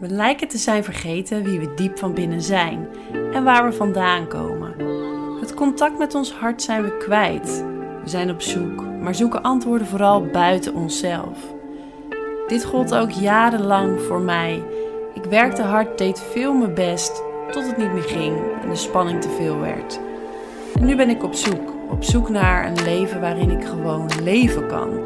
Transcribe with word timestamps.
We 0.00 0.08
lijken 0.08 0.48
te 0.48 0.58
zijn 0.58 0.84
vergeten 0.84 1.42
wie 1.42 1.58
we 1.58 1.74
diep 1.74 1.98
van 1.98 2.14
binnen 2.14 2.42
zijn 2.42 2.88
en 3.32 3.44
waar 3.44 3.64
we 3.64 3.72
vandaan 3.72 4.28
komen. 4.28 4.74
Het 5.40 5.54
contact 5.54 5.98
met 5.98 6.14
ons 6.14 6.32
hart 6.32 6.62
zijn 6.62 6.82
we 6.82 6.96
kwijt. 6.96 7.64
We 8.02 8.08
zijn 8.08 8.30
op 8.30 8.40
zoek, 8.40 8.84
maar 9.00 9.14
zoeken 9.14 9.42
antwoorden 9.42 9.86
vooral 9.86 10.26
buiten 10.26 10.74
onszelf. 10.74 11.38
Dit 12.46 12.64
gold 12.64 12.94
ook 12.94 13.10
jarenlang 13.10 14.00
voor 14.00 14.20
mij. 14.20 14.62
Ik 15.14 15.24
werkte 15.24 15.62
hard, 15.62 15.98
deed 15.98 16.20
veel 16.20 16.52
mijn 16.52 16.74
best, 16.74 17.22
tot 17.50 17.66
het 17.66 17.76
niet 17.76 17.92
meer 17.92 18.02
ging 18.02 18.36
en 18.62 18.68
de 18.68 18.76
spanning 18.76 19.20
te 19.20 19.30
veel 19.30 19.58
werd. 19.58 20.00
En 20.74 20.84
nu 20.84 20.96
ben 20.96 21.10
ik 21.10 21.22
op 21.22 21.34
zoek, 21.34 21.72
op 21.90 22.04
zoek 22.04 22.28
naar 22.28 22.66
een 22.66 22.82
leven 22.84 23.20
waarin 23.20 23.50
ik 23.50 23.64
gewoon 23.64 24.10
leven 24.22 24.66
kan. 24.66 25.00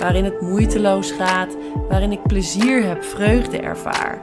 Waarin 0.00 0.24
het 0.24 0.40
moeiteloos 0.40 1.10
gaat, 1.10 1.56
waarin 1.88 2.12
ik 2.12 2.22
plezier 2.22 2.86
heb, 2.86 3.04
vreugde 3.04 3.58
ervaar. 3.58 4.22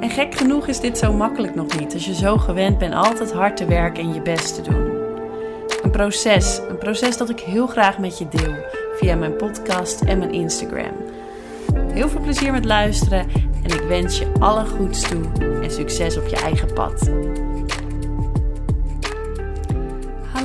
En 0.00 0.10
gek 0.10 0.34
genoeg 0.34 0.66
is 0.66 0.80
dit 0.80 0.98
zo 0.98 1.12
makkelijk 1.12 1.54
nog 1.54 1.78
niet 1.78 1.94
als 1.94 2.06
je 2.06 2.14
zo 2.14 2.36
gewend 2.36 2.78
bent 2.78 2.94
altijd 2.94 3.32
hard 3.32 3.56
te 3.56 3.64
werken 3.64 4.02
en 4.02 4.14
je 4.14 4.22
best 4.22 4.54
te 4.54 4.70
doen. 4.70 4.90
Een 5.82 5.90
proces, 5.90 6.60
een 6.68 6.78
proces 6.78 7.16
dat 7.16 7.30
ik 7.30 7.40
heel 7.40 7.66
graag 7.66 7.98
met 7.98 8.18
je 8.18 8.28
deel 8.28 8.54
via 8.96 9.16
mijn 9.16 9.36
podcast 9.36 10.00
en 10.00 10.18
mijn 10.18 10.32
Instagram. 10.32 10.92
Heel 11.92 12.08
veel 12.08 12.20
plezier 12.20 12.52
met 12.52 12.64
luisteren 12.64 13.26
en 13.62 13.70
ik 13.70 13.84
wens 13.88 14.18
je 14.18 14.32
alle 14.38 14.66
goeds 14.66 15.08
toe 15.08 15.22
en 15.62 15.70
succes 15.70 16.16
op 16.16 16.26
je 16.26 16.36
eigen 16.36 16.72
pad. 16.72 17.10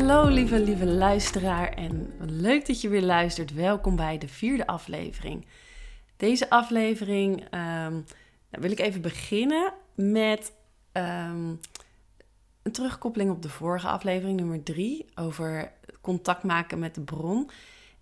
Hallo 0.06 0.30
lieve, 0.30 0.60
lieve 0.60 0.86
luisteraar 0.86 1.70
en 1.70 2.14
leuk 2.20 2.68
dat 2.68 2.82
je 2.82 2.90
weer 2.90 3.02
luistert. 3.02 3.54
Welkom 3.54 3.96
bij 3.96 4.18
de 4.18 4.28
vierde 4.28 4.68
aflevering. 4.68 5.46
Deze 6.18 6.50
aflevering 6.50 7.44
um, 7.88 8.06
wil 8.50 8.72
ik 8.72 8.80
even 8.80 9.02
beginnen 9.02 9.74
met 9.96 10.54
um, 10.94 11.60
een 12.64 12.72
terugkoppeling 12.72 13.32
op 13.32 13.42
de 13.42 13.50
vorige 13.50 13.88
aflevering, 13.88 14.40
nummer 14.40 14.64
drie, 14.64 15.06
over 15.16 15.72
contact 16.02 16.44
maken 16.44 16.80
met 16.80 16.96
de 16.96 17.02
bron. 17.02 17.50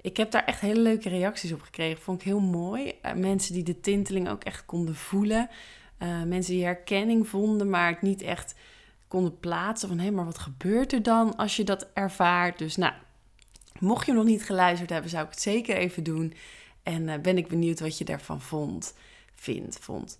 Ik 0.01 0.17
heb 0.17 0.31
daar 0.31 0.45
echt 0.45 0.59
hele 0.59 0.81
leuke 0.81 1.09
reacties 1.09 1.51
op 1.51 1.61
gekregen. 1.61 2.01
Vond 2.01 2.19
ik 2.19 2.25
heel 2.25 2.41
mooi. 2.41 2.93
Uh, 3.05 3.13
mensen 3.13 3.53
die 3.53 3.63
de 3.63 3.79
tinteling 3.79 4.29
ook 4.29 4.43
echt 4.43 4.65
konden 4.65 4.95
voelen. 4.95 5.49
Uh, 5.99 6.23
mensen 6.23 6.53
die 6.53 6.63
herkenning 6.63 7.27
vonden, 7.27 7.69
maar 7.69 7.89
het 7.89 8.01
niet 8.01 8.21
echt 8.21 8.55
konden 9.14 9.39
plaatsen 9.39 9.88
van 9.88 10.00
hé, 10.00 10.11
maar 10.11 10.25
wat 10.25 10.38
gebeurt 10.38 10.94
er 10.94 11.03
dan 11.03 11.36
als 11.36 11.56
je 11.56 11.64
dat 11.64 11.88
ervaart? 11.94 12.58
Dus 12.58 12.75
nou, 12.75 12.94
mocht 13.80 14.06
je 14.06 14.14
nog 14.14 14.23
niet 14.23 14.44
geluisterd 14.44 14.89
hebben, 14.89 15.09
zou 15.09 15.23
ik 15.23 15.30
het 15.30 15.42
zeker 15.42 15.75
even 15.75 16.03
doen. 16.03 16.33
En 16.83 17.08
uh, 17.08 17.17
ben 17.17 17.38
ik 17.38 17.47
benieuwd 17.47 17.80
wat 17.80 17.97
je 17.97 18.06
daarvan 18.06 18.41
vond, 18.41 18.94
vindt, 19.36 19.78
vond. 19.80 20.19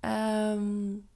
Um, 0.00 1.08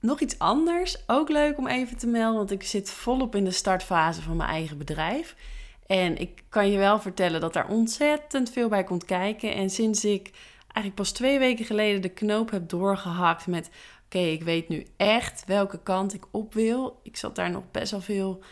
nog 0.00 0.20
iets 0.20 0.38
anders, 0.38 1.02
ook 1.06 1.28
leuk 1.28 1.58
om 1.58 1.66
even 1.66 1.96
te 1.96 2.06
melden, 2.06 2.38
want 2.38 2.50
ik 2.50 2.62
zit 2.62 2.90
volop 2.90 3.34
in 3.34 3.44
de 3.44 3.50
startfase 3.50 4.22
van 4.22 4.36
mijn 4.36 4.50
eigen 4.50 4.78
bedrijf. 4.78 5.36
En 5.86 6.16
ik 6.16 6.42
kan 6.48 6.70
je 6.70 6.78
wel 6.78 7.00
vertellen 7.00 7.40
dat 7.40 7.52
daar 7.52 7.68
ontzettend 7.68 8.50
veel 8.50 8.68
bij 8.68 8.84
komt 8.84 9.04
kijken. 9.04 9.54
En 9.54 9.70
sinds 9.70 10.04
ik 10.04 10.30
eigenlijk 10.60 10.94
pas 10.94 11.12
twee 11.12 11.38
weken 11.38 11.64
geleden 11.64 12.02
de 12.02 12.08
knoop 12.08 12.50
heb 12.50 12.68
doorgehakt 12.68 13.46
met 13.46 13.70
oké, 14.08 14.18
ik 14.18 14.42
weet 14.42 14.68
nu 14.68 14.86
echt 14.96 15.44
welke 15.46 15.82
kant 15.82 16.14
ik 16.14 16.24
op 16.30 16.54
wil. 16.54 17.00
Ik 17.02 17.16
zat 17.16 17.34
daar 17.34 17.50
nog 17.50 17.70
best 17.70 17.90
wel 17.90 18.00
veel. 18.00 18.42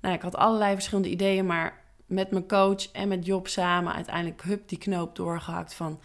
Nou, 0.00 0.14
ik 0.14 0.22
had 0.22 0.36
allerlei 0.36 0.74
verschillende 0.74 1.10
ideeën, 1.10 1.46
maar 1.46 1.84
met 2.06 2.30
mijn 2.30 2.48
coach 2.48 2.92
en 2.92 3.08
met 3.08 3.26
Job 3.26 3.48
samen 3.48 3.94
uiteindelijk 3.94 4.42
hup 4.42 4.68
die 4.68 4.78
knoop 4.78 5.16
doorgehakt 5.16 5.74
van 5.74 6.00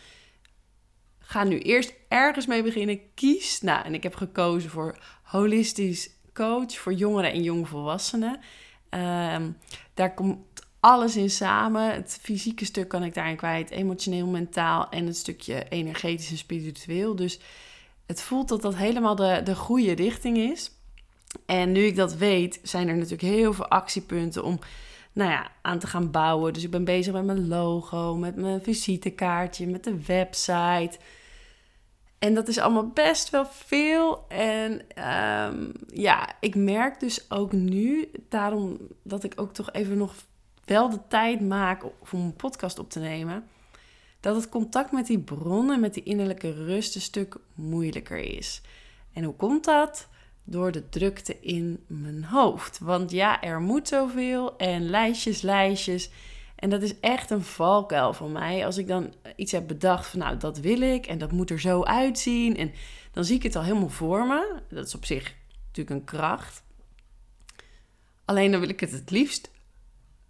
ga 1.20 1.44
nu 1.44 1.60
eerst 1.60 1.94
ergens 2.08 2.46
mee 2.46 2.64
beginnen. 2.64 3.00
Kies. 3.14 3.62
Nou, 3.62 3.86
en 3.86 3.94
ik 3.94 4.04
heb 4.04 4.16
gekozen 4.16 4.70
voor 4.70 4.98
holistisch 5.24 6.10
coach 6.34 6.78
voor 6.78 6.94
jongeren 6.94 7.32
en 7.32 7.44
jongvolwassenen. 7.44 8.40
Um, 8.90 9.58
daar 9.94 10.14
komt 10.14 10.40
alles 10.80 11.16
in 11.16 11.30
samen. 11.30 11.94
Het 11.94 12.20
fysieke 12.22 12.66
stuk 12.66 12.88
kan 12.88 13.04
ik 13.04 13.14
daarin 13.14 13.36
kwijt, 13.36 13.70
emotioneel, 13.70 14.28
mentaal 14.28 14.90
en 14.90 15.06
het 15.06 15.18
stukje 15.18 15.70
energetisch 15.70 16.30
en 16.30 16.38
spiritueel. 16.38 17.16
Dus 17.16 17.40
het 18.06 18.22
voelt 18.22 18.48
dat 18.48 18.62
dat 18.62 18.76
helemaal 18.76 19.16
de, 19.16 19.42
de 19.44 19.56
goede 19.56 19.92
richting 19.92 20.38
is. 20.38 20.72
En 21.46 21.72
nu 21.72 21.84
ik 21.84 21.96
dat 21.96 22.16
weet, 22.16 22.60
zijn 22.64 22.88
er 22.88 22.96
natuurlijk 22.96 23.22
heel 23.22 23.54
veel 23.54 23.68
actiepunten 23.68 24.44
om 24.44 24.60
nou 25.14 25.32
ja, 25.32 25.52
aan 25.62 25.80
te 25.80 25.88
gaan 25.88 26.12
bouwen. 26.12 26.54
Dus 26.54 26.64
ik 26.64 26.72
ben 26.72 26.84
bezig 26.84 27.14
met 27.14 27.26
mijn 27.26 27.48
logo, 27.48 28.16
met 28.16 28.36
mijn 28.36 28.64
visitekaartje, 28.64 29.68
met 29.68 29.84
de 29.84 30.06
website. 30.06 30.98
En 32.20 32.34
dat 32.34 32.48
is 32.48 32.58
allemaal 32.58 32.90
best 32.90 33.30
wel 33.30 33.46
veel. 33.46 34.28
En 34.28 34.72
um, 35.52 35.72
ja, 35.88 36.30
ik 36.40 36.56
merk 36.56 37.00
dus 37.00 37.32
ook 37.32 37.52
nu, 37.52 38.12
daarom 38.30 38.78
dat 39.04 39.24
ik 39.24 39.34
ook 39.36 39.54
toch 39.54 39.72
even 39.72 39.98
nog 39.98 40.14
wel 40.66 40.90
de 40.90 41.00
tijd 41.08 41.42
maak 41.42 41.84
om 41.84 42.20
een 42.20 42.36
podcast 42.36 42.80
op 42.80 42.90
te 42.90 43.00
nemen 43.00 43.48
dat 44.26 44.36
het 44.36 44.50
contact 44.50 44.92
met 44.92 45.08
die 45.08 45.20
bronnen, 45.20 45.80
met 45.80 45.94
die 45.94 46.04
innerlijke 46.04 46.54
rust, 46.54 46.96
een 46.96 47.02
stuk 47.02 47.36
moeilijker 47.54 48.18
is. 48.18 48.62
En 49.14 49.24
hoe 49.24 49.36
komt 49.36 49.64
dat? 49.64 50.08
Door 50.44 50.72
de 50.72 50.90
drukte 50.90 51.40
in 51.40 51.84
mijn 51.88 52.24
hoofd. 52.24 52.80
Want 52.80 53.12
ja, 53.12 53.42
er 53.42 53.62
moet 53.62 53.88
zoveel 53.88 54.58
en 54.58 54.90
lijstjes, 54.90 55.42
lijstjes. 55.42 56.10
En 56.56 56.70
dat 56.70 56.82
is 56.82 57.00
echt 57.00 57.30
een 57.30 57.44
valkuil 57.44 58.14
voor 58.14 58.30
mij. 58.30 58.66
Als 58.66 58.78
ik 58.78 58.88
dan 58.88 59.14
iets 59.36 59.52
heb 59.52 59.68
bedacht 59.68 60.08
van 60.08 60.20
nou, 60.20 60.38
dat 60.38 60.58
wil 60.58 60.82
ik 60.82 61.06
en 61.06 61.18
dat 61.18 61.32
moet 61.32 61.50
er 61.50 61.60
zo 61.60 61.84
uitzien. 61.84 62.58
En 62.58 62.72
dan 63.12 63.26
zie 63.26 63.36
ik 63.36 63.44
het 63.44 63.56
al 63.56 63.64
helemaal 63.64 63.90
voor 63.90 64.28
me. 64.28 64.62
Dat 64.70 64.86
is 64.86 64.96
op 64.96 65.06
zich 65.06 65.36
natuurlijk 65.66 65.96
een 65.96 66.06
kracht. 66.06 66.64
Alleen 68.26 68.52
dan 68.52 68.60
wil 68.60 68.70
ik 68.70 68.80
het 68.80 68.92
het 68.92 69.10
liefst, 69.10 69.52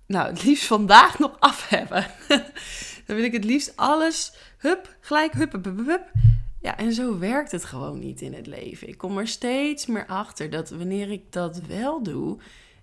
nou, 0.05 0.27
het 0.29 0.43
liefst 0.43 0.65
vandaag 0.65 1.19
nog 1.19 1.39
af 1.39 1.69
hebben. 1.69 2.05
Dan 3.05 3.15
wil 3.15 3.25
ik 3.25 3.33
het 3.33 3.43
liefst 3.43 3.73
alles, 3.75 4.33
hup, 4.57 4.95
gelijk, 4.99 5.33
hup, 5.33 5.65
hup. 5.85 6.11
Ja, 6.61 6.77
en 6.77 6.93
zo 6.93 7.17
werkt 7.19 7.51
het 7.51 7.65
gewoon 7.65 7.99
niet 7.99 8.21
in 8.21 8.33
het 8.33 8.47
leven. 8.47 8.87
Ik 8.87 8.97
kom 8.97 9.17
er 9.17 9.27
steeds 9.27 9.85
meer 9.85 10.05
achter 10.05 10.49
dat 10.49 10.69
wanneer 10.69 11.11
ik 11.11 11.31
dat 11.31 11.61
wel 11.61 12.03
doe, 12.03 12.37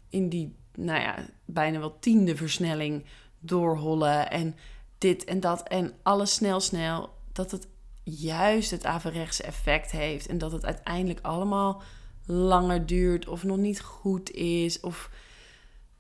in 0.08 0.28
die, 0.28 0.56
nou 0.74 1.00
ja, 1.00 1.26
bijna 1.44 1.78
wel 1.78 1.98
tiende 1.98 2.36
versnelling 2.36 3.04
doorhollen 3.38 4.30
en 4.30 4.54
dit 4.98 5.24
en 5.24 5.40
dat 5.40 5.68
en 5.68 5.94
alles 6.02 6.34
snel, 6.34 6.60
snel, 6.60 7.14
dat 7.32 7.50
het 7.50 7.68
juist 8.02 8.70
het 8.70 8.84
averechtse 8.84 9.42
effect 9.42 9.90
heeft 9.90 10.26
en 10.26 10.38
dat 10.38 10.52
het 10.52 10.64
uiteindelijk 10.64 11.20
allemaal 11.22 11.82
langer 12.26 12.86
duurt 12.86 13.28
of 13.28 13.42
nog 13.42 13.56
niet 13.56 13.80
goed 13.80 14.30
is 14.30 14.80
of, 14.80 15.10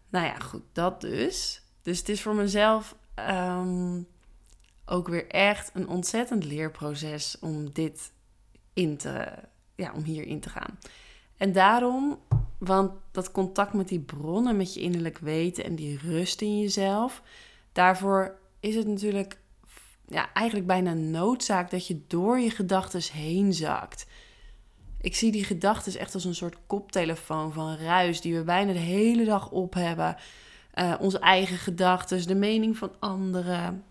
nou 0.08 0.26
ja, 0.26 0.38
goed, 0.38 0.62
dat 0.72 1.00
dus. 1.00 1.62
Dus 1.82 1.98
het 1.98 2.08
is 2.08 2.22
voor 2.22 2.34
mezelf 2.34 2.96
um, 3.16 4.06
ook 4.86 5.08
weer 5.08 5.28
echt 5.28 5.70
een 5.74 5.88
ontzettend 5.88 6.44
leerproces 6.44 7.36
om 7.40 7.72
dit 7.72 8.12
in 8.72 8.96
te, 8.96 9.32
ja, 9.74 9.92
om 9.92 10.02
hierin 10.02 10.40
te 10.40 10.48
gaan. 10.48 10.78
En 11.36 11.52
daarom, 11.52 12.18
want 12.58 12.92
dat 13.10 13.30
contact 13.30 13.72
met 13.72 13.88
die 13.88 14.00
bronnen, 14.00 14.56
met 14.56 14.74
je 14.74 14.80
innerlijk 14.80 15.18
weten 15.18 15.64
en 15.64 15.74
die 15.74 15.98
rust 15.98 16.40
in 16.40 16.60
jezelf, 16.60 17.22
daarvoor 17.72 18.38
is 18.60 18.74
het 18.74 18.86
natuurlijk 18.86 19.38
ja, 20.08 20.32
eigenlijk 20.32 20.66
bijna 20.66 20.92
noodzaak 20.92 21.70
dat 21.70 21.86
je 21.86 22.00
door 22.06 22.38
je 22.38 22.50
gedachten 22.50 23.02
heen 23.12 23.54
zakt. 23.54 24.06
Ik 25.00 25.16
zie 25.16 25.32
die 25.32 25.44
gedachten 25.44 25.98
echt 25.98 26.14
als 26.14 26.24
een 26.24 26.34
soort 26.34 26.56
koptelefoon 26.66 27.52
van 27.52 27.76
ruis 27.76 28.20
die 28.20 28.36
we 28.36 28.42
bijna 28.42 28.72
de 28.72 28.78
hele 28.78 29.24
dag 29.24 29.50
op 29.50 29.74
hebben. 29.74 30.16
Uh, 30.74 30.94
onze 31.00 31.18
eigen 31.18 31.56
gedachten, 31.56 32.26
de 32.26 32.34
mening 32.34 32.76
van 32.76 32.92
anderen, 32.98 33.84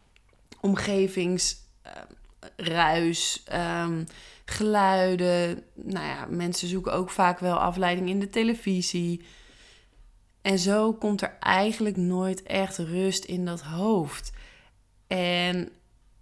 omgevingsruis, 0.60 3.44
um, 3.54 4.06
geluiden. 4.46 5.64
Nou 5.74 6.06
ja, 6.06 6.26
mensen 6.26 6.68
zoeken 6.68 6.94
ook 6.94 7.10
vaak 7.10 7.40
wel 7.40 7.58
afleiding 7.58 8.10
in 8.10 8.20
de 8.20 8.30
televisie. 8.30 9.22
En 10.42 10.60
zo 10.60 10.94
komt 10.94 11.22
er 11.22 11.38
eigenlijk 11.40 11.98
nooit 11.98 12.44
echt 12.44 12.78
rust 12.78 13.24
in 13.24 13.46
dat 13.46 13.62
hoofd. 13.62 14.32
En 15.08 15.70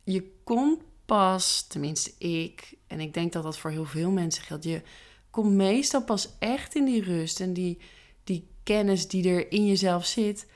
je 0.04 0.32
komt 0.44 0.82
pas, 1.06 1.66
tenminste 1.68 2.12
ik, 2.18 2.74
en 2.88 3.00
ik 3.00 3.14
denk 3.14 3.34
dat 3.34 3.44
dat 3.44 3.58
voor 3.58 3.72
heel 3.72 3.86
veel 3.86 4.12
mensen 4.12 4.44
geldt, 4.44 4.64
je 4.64 4.82
komt 5.30 5.54
meestal 5.54 6.04
pas 6.04 6.30
echt 6.40 6.76
in 6.76 6.86
die 6.86 7.04
rust 7.04 7.40
en 7.40 7.54
die 7.54 7.80
kennis 8.64 9.08
die 9.08 9.30
er 9.30 9.52
in 9.52 9.66
jezelf 9.66 10.06
zit, 10.06 10.48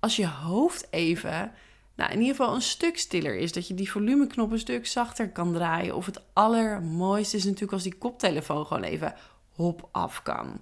als 0.00 0.16
je 0.16 0.28
hoofd 0.28 0.86
even 0.90 1.52
nou, 1.96 2.12
in 2.12 2.20
ieder 2.20 2.36
geval 2.36 2.54
een 2.54 2.62
stuk 2.62 2.98
stiller 2.98 3.36
is. 3.36 3.52
Dat 3.52 3.68
je 3.68 3.74
die 3.74 3.90
volumeknop 3.90 4.50
een 4.50 4.58
stuk 4.58 4.86
zachter 4.86 5.30
kan 5.30 5.52
draaien. 5.52 5.96
Of 5.96 6.06
het 6.06 6.22
allermooiste 6.32 7.36
is 7.36 7.44
natuurlijk 7.44 7.72
als 7.72 7.82
die 7.82 7.94
koptelefoon 7.94 8.66
gewoon 8.66 8.82
even 8.82 9.14
hop 9.50 9.88
af 9.92 10.22
kan. 10.22 10.60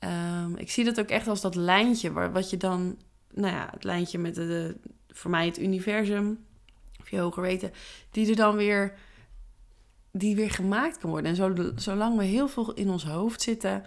Um, 0.00 0.56
ik 0.56 0.70
zie 0.70 0.84
dat 0.84 1.00
ook 1.00 1.08
echt 1.08 1.28
als 1.28 1.40
dat 1.40 1.54
lijntje, 1.54 2.12
waar, 2.12 2.32
wat 2.32 2.50
je 2.50 2.56
dan, 2.56 2.98
nou 3.32 3.54
ja, 3.54 3.68
het 3.70 3.84
lijntje 3.84 4.18
met 4.18 4.34
de, 4.34 4.76
voor 5.08 5.30
mij 5.30 5.46
het 5.46 5.58
universum, 5.58 6.44
of 7.00 7.10
je 7.10 7.18
hoger 7.18 7.42
weten, 7.42 7.72
die 8.10 8.30
er 8.30 8.36
dan 8.36 8.56
weer 8.56 8.98
die 10.12 10.36
weer 10.36 10.50
gemaakt 10.50 10.98
kan 10.98 11.10
worden. 11.10 11.36
En 11.36 11.80
zolang 11.80 12.16
we 12.16 12.24
heel 12.24 12.48
veel 12.48 12.72
in 12.74 12.90
ons 12.90 13.04
hoofd 13.04 13.42
zitten, 13.42 13.84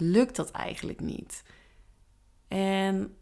lukt 0.00 0.36
dat 0.36 0.50
eigenlijk 0.50 1.00
niet. 1.00 1.42
En 2.48 3.16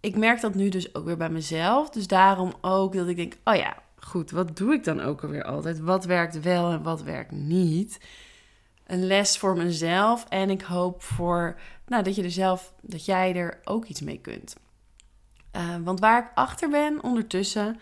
ik 0.00 0.16
merk 0.16 0.40
dat 0.40 0.54
nu 0.54 0.68
dus 0.68 0.94
ook 0.94 1.04
weer 1.04 1.16
bij 1.16 1.30
mezelf. 1.30 1.90
Dus 1.90 2.06
daarom 2.06 2.52
ook 2.60 2.94
dat 2.94 3.08
ik 3.08 3.16
denk: 3.16 3.36
oh 3.44 3.54
ja, 3.54 3.82
goed, 3.96 4.30
wat 4.30 4.56
doe 4.56 4.72
ik 4.72 4.84
dan 4.84 5.00
ook 5.00 5.22
alweer 5.22 5.44
altijd? 5.44 5.80
Wat 5.80 6.04
werkt 6.04 6.40
wel 6.40 6.70
en 6.70 6.82
wat 6.82 7.02
werkt 7.02 7.32
niet? 7.32 8.00
Een 8.86 9.06
les 9.06 9.38
voor 9.38 9.56
mezelf 9.56 10.24
en 10.28 10.50
ik 10.50 10.62
hoop 10.62 11.02
voor, 11.02 11.60
nou, 11.86 12.02
dat 12.02 12.14
je 12.14 12.22
er 12.22 12.30
zelf, 12.30 12.72
dat 12.80 13.04
jij 13.04 13.34
er 13.34 13.60
ook 13.64 13.84
iets 13.84 14.00
mee 14.00 14.18
kunt. 14.18 14.56
Uh, 15.56 15.76
want 15.84 16.00
waar 16.00 16.22
ik 16.22 16.30
achter 16.34 16.68
ben 16.68 17.02
ondertussen, 17.02 17.80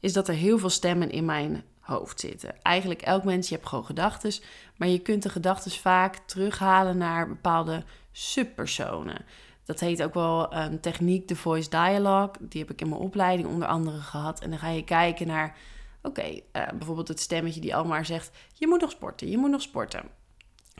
is 0.00 0.12
dat 0.12 0.28
er 0.28 0.34
heel 0.34 0.58
veel 0.58 0.70
stemmen 0.70 1.10
in 1.10 1.24
mijn 1.24 1.62
hoofd 1.86 2.20
zitten. 2.20 2.62
Eigenlijk 2.62 3.02
elk 3.02 3.24
mens, 3.24 3.48
je 3.48 3.54
hebt 3.54 3.66
gewoon 3.66 3.84
gedachten, 3.84 4.32
maar 4.76 4.88
je 4.88 4.98
kunt 4.98 5.22
de 5.22 5.28
gedachten 5.28 5.70
vaak 5.70 6.16
terughalen 6.16 6.96
naar 6.96 7.28
bepaalde 7.28 7.84
subpersonen. 8.12 9.24
Dat 9.64 9.80
heet 9.80 10.02
ook 10.02 10.14
wel 10.14 10.52
techniek, 10.80 11.28
de 11.28 11.36
voice 11.36 11.70
dialogue. 11.70 12.34
Die 12.40 12.60
heb 12.60 12.70
ik 12.70 12.80
in 12.80 12.88
mijn 12.88 13.00
opleiding 13.00 13.48
onder 13.48 13.68
andere 13.68 13.98
gehad. 13.98 14.40
En 14.40 14.50
dan 14.50 14.58
ga 14.58 14.68
je 14.68 14.84
kijken 14.84 15.26
naar, 15.26 15.56
oké, 16.02 16.40
eh, 16.52 16.68
bijvoorbeeld 16.74 17.08
het 17.08 17.20
stemmetje 17.20 17.60
die 17.60 17.76
al 17.76 17.84
maar 17.84 18.06
zegt: 18.06 18.30
je 18.54 18.66
moet 18.66 18.80
nog 18.80 18.90
sporten, 18.90 19.30
je 19.30 19.38
moet 19.38 19.50
nog 19.50 19.62
sporten. 19.62 20.02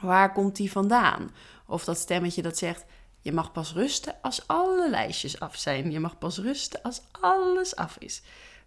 Waar 0.01 0.33
komt 0.33 0.57
die 0.57 0.73
vandaan? 0.73 1.31
Of 1.67 1.85
dat 1.85 1.99
stemmetje 1.99 2.43
dat 2.43 2.59
zegt: 2.59 2.85
je 3.21 3.33
mag 3.33 3.53
pas 3.53 3.73
rusten 3.73 4.15
als 4.23 4.49
alle 4.49 4.91
lijstjes 4.91 5.41
af 5.41 5.57
zijn. 5.57 5.91
Je 5.91 6.01
mag 6.01 6.19
pas 6.19 6.39
rusten 6.39 6.83
als 6.83 7.03
alles 7.11 7.77
af 7.77 7.97
is. 7.99 8.23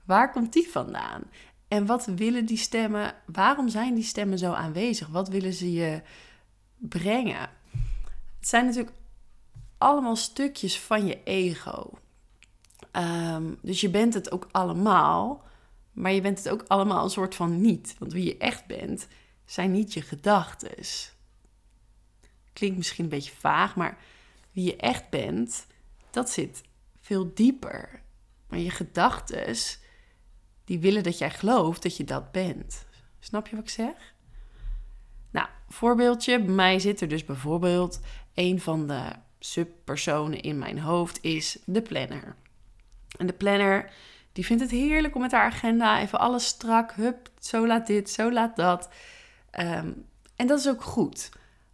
Waar 0.06 0.32
komt 0.32 0.54
die 0.54 0.70
vandaan? 0.72 1.24
En 1.70 1.86
wat 1.86 2.06
willen 2.06 2.46
die 2.46 2.58
stemmen? 2.58 3.16
Waarom 3.26 3.70
zijn 3.70 3.96
die 3.96 4.04
stemmen 4.04 4.38
zo 4.38 4.52
aanwezig? 4.52 5.08
Wat 5.08 5.28
willen 5.28 5.54
ze 5.54 5.72
je 5.72 6.02
brengen? 6.78 7.50
Het 8.40 8.48
zijn 8.48 8.66
natuurlijk 8.66 8.96
allemaal 9.78 10.16
stukjes 10.16 10.80
van 10.80 11.06
je 11.06 11.24
ego. 11.24 11.92
Ehm, 12.92 13.54
dus 13.62 13.82
je 13.82 13.90
bent 13.90 14.14
het 14.14 14.32
ook 14.32 14.48
allemaal, 14.52 15.44
maar 15.92 16.12
je 16.12 16.22
bent 16.22 16.38
het 16.38 16.50
ook 16.50 16.66
allemaal 16.68 17.04
een 17.04 17.10
soort 17.10 17.36
van 17.36 17.62
niet. 17.62 17.96
Want 18.00 18.14
wie 18.14 18.26
je 18.26 18.38
echt 18.38 18.66
bent, 18.66 19.08
zijn 19.46 19.72
niet 19.72 19.94
je 19.94 20.02
gedachten. 20.02 20.86
Klinkt 22.54 22.78
misschien 22.78 23.04
een 23.04 23.10
beetje 23.10 23.36
vaag, 23.40 23.76
maar 23.76 23.98
wie 24.52 24.66
je 24.66 24.76
echt 24.76 25.10
bent, 25.10 25.68
dat 26.10 26.30
zit 26.30 26.62
veel 27.00 27.34
dieper. 27.34 28.02
Maar 28.48 28.60
je 28.60 28.70
gedachten, 28.70 29.56
die 30.70 30.80
willen 30.80 31.04
dat 31.04 31.18
jij 31.18 31.30
gelooft 31.30 31.84
dat 31.84 31.98
je 31.98 32.04
dat 32.04 32.32
bent. 32.32 32.86
Snap 33.20 33.48
je 33.48 33.56
wat 33.56 33.64
ik 33.64 33.70
zeg? 33.70 34.14
Nou, 35.32 35.48
voorbeeldje. 35.70 36.44
Bij 36.44 36.54
mij 36.54 36.80
zit 36.80 37.02
er 37.02 37.08
dus 37.08 37.26
bijvoorbeeld 37.26 38.00
een 38.34 38.60
van 38.60 38.88
de 38.88 39.02
subpersonen 39.40 40.42
in 40.42 40.58
mijn 40.58 40.80
hoofd 40.80 41.24
is 41.24 41.60
de 41.66 41.82
planner. 41.82 42.36
En 43.18 43.28
de 43.28 43.34
planner, 43.34 43.92
die 44.34 44.46
vindt 44.46 44.62
het 44.62 44.72
heerlijk 44.72 45.16
om 45.16 45.22
met 45.22 45.32
haar 45.32 45.46
agenda 45.46 46.02
even 46.02 46.20
alles 46.20 46.46
strak, 46.46 46.92
hup, 46.92 47.30
zo 47.40 47.68
laat 47.68 47.88
dit, 47.88 48.10
zo 48.10 48.32
laat 48.32 48.56
dat. 48.56 48.90
Ehm, 49.52 49.92
en 50.36 50.48
dat 50.48 50.60
is 50.60 50.70
ook 50.70 50.84
goed. 50.84 51.30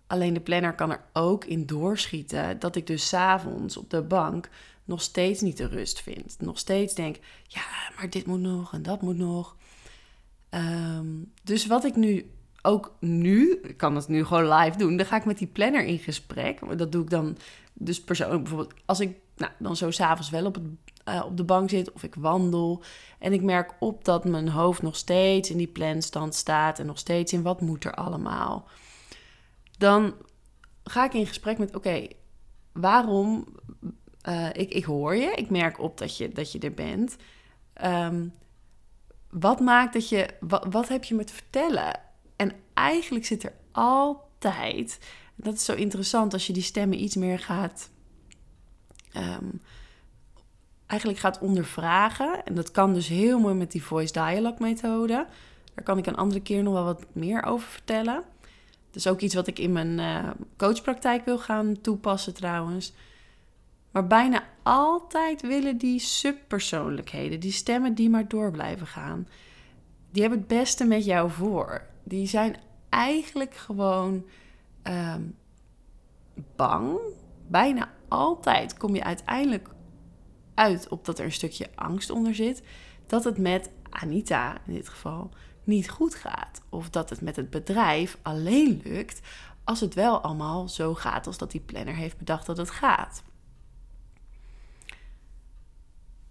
Alleen 0.07 0.33
de 0.33 0.41
planner 0.41 0.75
kan 0.75 0.91
er 0.91 1.03
ook 1.13 1.45
in 1.45 1.65
doorschieten 1.65 2.59
dat 2.59 2.75
ik 2.75 2.87
dus 2.87 3.07
s'avonds 3.07 3.77
op 3.77 3.89
de 3.89 4.01
bank 4.01 4.49
nog 4.85 5.01
steeds 5.01 5.41
niet 5.41 5.57
de 5.57 5.67
rust 5.67 6.01
vind. 6.01 6.35
Nog 6.39 6.59
steeds 6.59 6.93
denk, 6.93 7.15
ja, 7.47 7.61
maar 7.95 8.09
dit 8.09 8.25
moet 8.25 8.39
nog 8.39 8.73
en 8.73 8.83
dat 8.83 9.01
moet 9.01 9.17
nog. 9.17 9.55
Ehm, 10.49 11.07
dus 11.43 11.65
wat 11.65 11.85
ik 11.85 11.95
nu 11.95 12.29
ook 12.61 12.95
nu, 12.99 13.59
ik 13.63 13.77
kan 13.77 13.95
het 13.95 14.07
nu 14.07 14.25
gewoon 14.25 14.53
live 14.53 14.77
doen, 14.77 14.97
dan 14.97 15.05
ga 15.05 15.15
ik 15.15 15.25
met 15.25 15.37
die 15.37 15.47
planner 15.47 15.85
in 15.85 15.99
gesprek. 15.99 16.77
Dat 16.77 16.91
doe 16.91 17.03
ik 17.03 17.09
dan 17.09 17.37
dus 17.73 18.03
persoonlijk 18.03 18.43
bijvoorbeeld 18.43 18.73
als 18.85 18.99
ik 18.99 19.17
nou, 19.37 19.51
dan 19.59 19.75
zo 19.75 19.91
s'avonds 19.91 20.29
wel 20.29 20.45
op, 20.45 20.55
het, 20.55 20.63
uh, 21.09 21.23
op 21.25 21.37
de 21.37 21.43
bank 21.43 21.69
zit 21.69 21.91
of 21.91 22.03
ik 22.03 22.15
wandel 22.15 22.83
en 23.19 23.33
ik 23.33 23.41
merk 23.41 23.73
op 23.79 24.05
dat 24.05 24.25
mijn 24.25 24.49
hoofd 24.49 24.81
nog 24.81 24.95
steeds 24.95 25.49
in 25.49 25.57
die 25.57 25.67
planstand 25.67 26.35
staat 26.35 26.79
en 26.79 26.85
nog 26.85 26.97
steeds 26.97 27.33
in 27.33 27.41
wat 27.41 27.61
moet 27.61 27.83
er 27.83 27.93
allemaal. 27.93 28.67
Dan 29.77 30.13
ga 30.83 31.05
ik 31.05 31.13
in 31.13 31.27
gesprek 31.27 31.57
met, 31.57 31.75
oké, 31.75 32.07
waarom, 32.71 33.45
uh, 34.27 34.47
ik, 34.53 34.73
ik 34.73 34.83
hoor 34.83 35.15
je, 35.15 35.31
ik 35.35 35.49
merk 35.49 35.79
op 35.79 35.97
dat 35.97 36.17
je, 36.17 36.29
dat 36.29 36.51
je 36.51 36.59
er 36.59 36.73
bent. 36.73 37.15
Um, 37.83 38.33
wat 39.29 39.59
maakt 39.59 39.93
dat 39.93 40.09
je, 40.09 40.27
wat, 40.69 40.87
heb 40.87 41.03
je 41.03 41.15
me 41.15 41.23
te 41.23 41.33
vertellen? 41.33 41.99
En 42.35 42.51
eigenlijk 42.73 43.25
zit 43.25 43.43
er 43.43 43.53
altijd, 43.71 44.99
dat 45.35 45.53
is 45.53 45.65
zo 45.65 45.73
interessant 45.73 46.33
als 46.33 46.47
je 46.47 46.53
die 46.53 46.63
stemmen 46.63 47.03
iets 47.03 47.15
meer 47.15 47.39
gaat, 47.39 47.89
um, 49.15 49.61
eigenlijk 50.85 51.19
gaat 51.19 51.39
ondervragen. 51.39 52.43
En 52.45 52.55
dat 52.55 52.71
kan 52.71 52.93
dus 52.93 53.07
heel 53.07 53.39
mooi 53.39 53.55
met 53.55 53.71
die 53.71 53.83
voice 53.83 54.13
dialogue 54.13 54.67
methode. 54.67 55.27
Daar 55.73 55.83
kan 55.83 55.97
ik 55.97 56.05
een 56.05 56.15
andere 56.15 56.41
keer 56.41 56.63
nog 56.63 56.73
wel 56.73 56.83
wat 56.83 57.05
meer 57.11 57.43
over 57.43 57.67
vertellen. 57.67 58.23
Dat 58.87 58.95
is 58.95 59.07
ook 59.07 59.21
iets 59.21 59.35
wat 59.35 59.47
ik 59.47 59.59
in 59.59 59.71
mijn 59.71 59.99
uh, 59.99 60.29
coachpraktijk 60.57 61.25
wil 61.25 61.39
gaan 61.39 61.81
toepassen 61.81 62.33
trouwens. 62.33 62.93
Maar 63.95 64.07
bijna 64.07 64.43
altijd 64.63 65.41
willen 65.41 65.77
die 65.77 65.99
subpersoonlijkheden, 65.99 67.39
die 67.39 67.51
stemmen 67.51 67.93
die 67.93 68.09
maar 68.09 68.27
door 68.27 68.51
blijven 68.51 68.87
gaan, 68.87 69.27
die 70.11 70.21
hebben 70.21 70.39
het 70.39 70.47
beste 70.47 70.85
met 70.85 71.05
jou 71.05 71.31
voor 71.31 71.81
die 72.03 72.27
zijn 72.27 72.55
eigenlijk 72.89 73.53
gewoon 73.53 74.25
ehm, 74.81 75.21
bang. 76.55 76.99
Bijna 77.47 77.89
altijd 78.07 78.77
kom 78.77 78.95
je 78.95 79.03
uiteindelijk 79.03 79.69
uit 80.53 80.87
op 80.89 81.05
dat 81.05 81.19
er 81.19 81.25
een 81.25 81.31
stukje 81.31 81.69
angst 81.75 82.09
onder 82.09 82.35
zit. 82.35 82.63
Dat 83.07 83.23
het 83.23 83.37
met 83.37 83.69
Anita 83.89 84.57
in 84.67 84.73
dit 84.73 84.89
geval 84.89 85.29
niet 85.63 85.89
goed 85.89 86.15
gaat. 86.15 86.61
Of 86.69 86.89
dat 86.89 87.09
het 87.09 87.21
met 87.21 87.35
het 87.35 87.49
bedrijf 87.49 88.17
alleen 88.21 88.81
lukt 88.83 89.21
als 89.63 89.79
het 89.79 89.93
wel 89.93 90.21
allemaal 90.21 90.69
zo 90.69 90.93
gaat 90.95 91.27
als 91.27 91.37
dat 91.37 91.51
die 91.51 91.61
planner 91.61 91.95
heeft 91.95 92.17
bedacht 92.17 92.45
dat 92.45 92.57
het 92.57 92.69
gaat. 92.69 93.23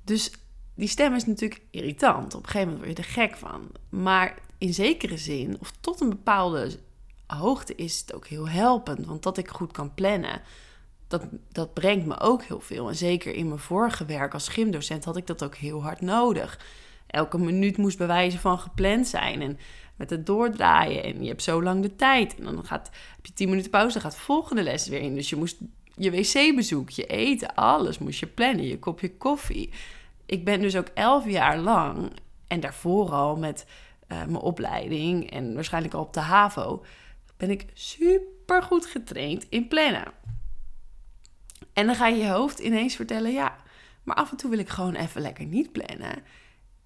Dus 0.04 0.32
die 0.74 0.88
stem 0.88 1.14
is 1.14 1.26
natuurlijk 1.26 1.60
irritant. 1.70 2.34
Op 2.34 2.42
een 2.42 2.48
gegeven 2.48 2.72
moment 2.72 2.86
word 2.86 2.96
je 2.96 3.02
er 3.02 3.28
gek 3.28 3.36
van. 3.36 3.70
Maar 3.88 4.38
in 4.58 4.74
zekere 4.74 5.16
zin, 5.16 5.56
of 5.60 5.72
tot 5.80 6.00
een 6.00 6.08
bepaalde 6.08 6.78
hoogte, 7.26 7.74
is 7.74 8.00
het 8.00 8.14
ook 8.14 8.26
heel 8.26 8.48
helpend. 8.48 9.06
Want 9.06 9.22
dat 9.22 9.38
ik 9.38 9.48
goed 9.48 9.72
kan 9.72 9.94
plannen, 9.94 10.40
dat, 11.08 11.22
dat 11.52 11.74
brengt 11.74 12.06
me 12.06 12.20
ook 12.20 12.42
heel 12.42 12.60
veel. 12.60 12.88
En 12.88 12.96
zeker 12.96 13.34
in 13.34 13.48
mijn 13.48 13.60
vorige 13.60 14.04
werk 14.04 14.32
als 14.32 14.48
gymdocent 14.48 15.04
had 15.04 15.16
ik 15.16 15.26
dat 15.26 15.44
ook 15.44 15.54
heel 15.54 15.82
hard 15.82 16.00
nodig. 16.00 16.60
Elke 17.06 17.38
minuut 17.38 17.76
moest 17.76 17.98
bewijzen 17.98 18.40
van 18.40 18.58
gepland 18.58 19.06
zijn. 19.06 19.42
En 19.42 19.58
met 19.96 20.10
het 20.10 20.26
doordraaien. 20.26 21.02
En 21.02 21.22
je 21.22 21.28
hebt 21.28 21.42
zo 21.42 21.62
lang 21.62 21.82
de 21.82 21.96
tijd. 21.96 22.34
En 22.36 22.44
dan 22.44 22.64
gaat, 22.64 22.90
heb 23.16 23.26
je 23.26 23.32
tien 23.32 23.48
minuten 23.48 23.70
pauze, 23.70 23.92
dan 23.92 24.02
gaat 24.02 24.12
de 24.12 24.24
volgende 24.24 24.62
les 24.62 24.88
weer 24.88 25.00
in. 25.00 25.14
Dus 25.14 25.30
je 25.30 25.36
moest 25.36 25.56
je 25.96 26.10
wc-bezoek, 26.10 26.90
je 26.90 27.06
eten, 27.06 27.54
alles 27.54 27.98
moest 27.98 28.20
je 28.20 28.26
plannen. 28.26 28.66
Je 28.66 28.78
kopje 28.78 29.16
koffie. 29.16 29.70
Ik 30.26 30.44
ben 30.44 30.60
dus 30.60 30.76
ook 30.76 30.88
elf 30.94 31.24
jaar 31.24 31.58
lang, 31.58 32.12
en 32.46 32.60
daarvoor 32.60 33.10
al 33.10 33.36
met 33.36 33.66
uh, 34.08 34.18
mijn 34.18 34.36
opleiding 34.36 35.30
en 35.30 35.54
waarschijnlijk 35.54 35.94
al 35.94 36.02
op 36.02 36.12
de 36.12 36.20
HAVO, 36.20 36.84
ben 37.36 37.50
ik 37.50 37.66
super 37.72 38.62
goed 38.62 38.86
getraind 38.86 39.46
in 39.48 39.68
plannen. 39.68 40.12
En 41.72 41.86
dan 41.86 41.94
ga 41.94 42.06
je 42.06 42.16
je 42.16 42.28
hoofd 42.28 42.58
ineens 42.58 42.96
vertellen, 42.96 43.32
ja, 43.32 43.56
maar 44.02 44.16
af 44.16 44.30
en 44.30 44.36
toe 44.36 44.50
wil 44.50 44.58
ik 44.58 44.68
gewoon 44.68 44.94
even 44.94 45.20
lekker 45.20 45.44
niet 45.44 45.72
plannen. 45.72 46.22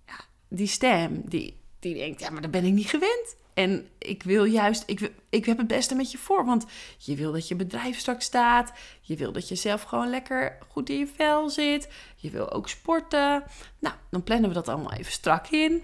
Ja, 0.06 0.20
die 0.48 0.66
stem, 0.66 1.22
die, 1.24 1.60
die 1.78 1.94
denkt, 1.94 2.20
ja, 2.20 2.30
maar 2.30 2.42
dat 2.42 2.50
ben 2.50 2.64
ik 2.64 2.72
niet 2.72 2.88
gewend. 2.88 3.36
En 3.54 3.88
ik 3.98 4.22
wil 4.22 4.44
juist, 4.44 4.82
ik, 4.86 5.12
ik 5.28 5.44
heb 5.44 5.58
het 5.58 5.66
beste 5.66 5.94
met 5.94 6.10
je 6.10 6.18
voor. 6.18 6.44
Want 6.44 6.66
je 6.98 7.16
wil 7.16 7.32
dat 7.32 7.48
je 7.48 7.56
bedrijf 7.56 7.98
straks 7.98 8.24
staat. 8.24 8.72
Je 9.00 9.16
wil 9.16 9.32
dat 9.32 9.48
je 9.48 9.54
zelf 9.54 9.82
gewoon 9.82 10.10
lekker 10.10 10.58
goed 10.68 10.90
in 10.90 10.98
je 10.98 11.06
vel 11.06 11.50
zit. 11.50 11.88
Je 12.16 12.30
wil 12.30 12.52
ook 12.52 12.68
sporten. 12.68 13.42
Nou, 13.78 13.94
dan 14.10 14.22
plannen 14.22 14.48
we 14.48 14.54
dat 14.54 14.68
allemaal 14.68 14.92
even 14.92 15.12
strak 15.12 15.48
in 15.48 15.82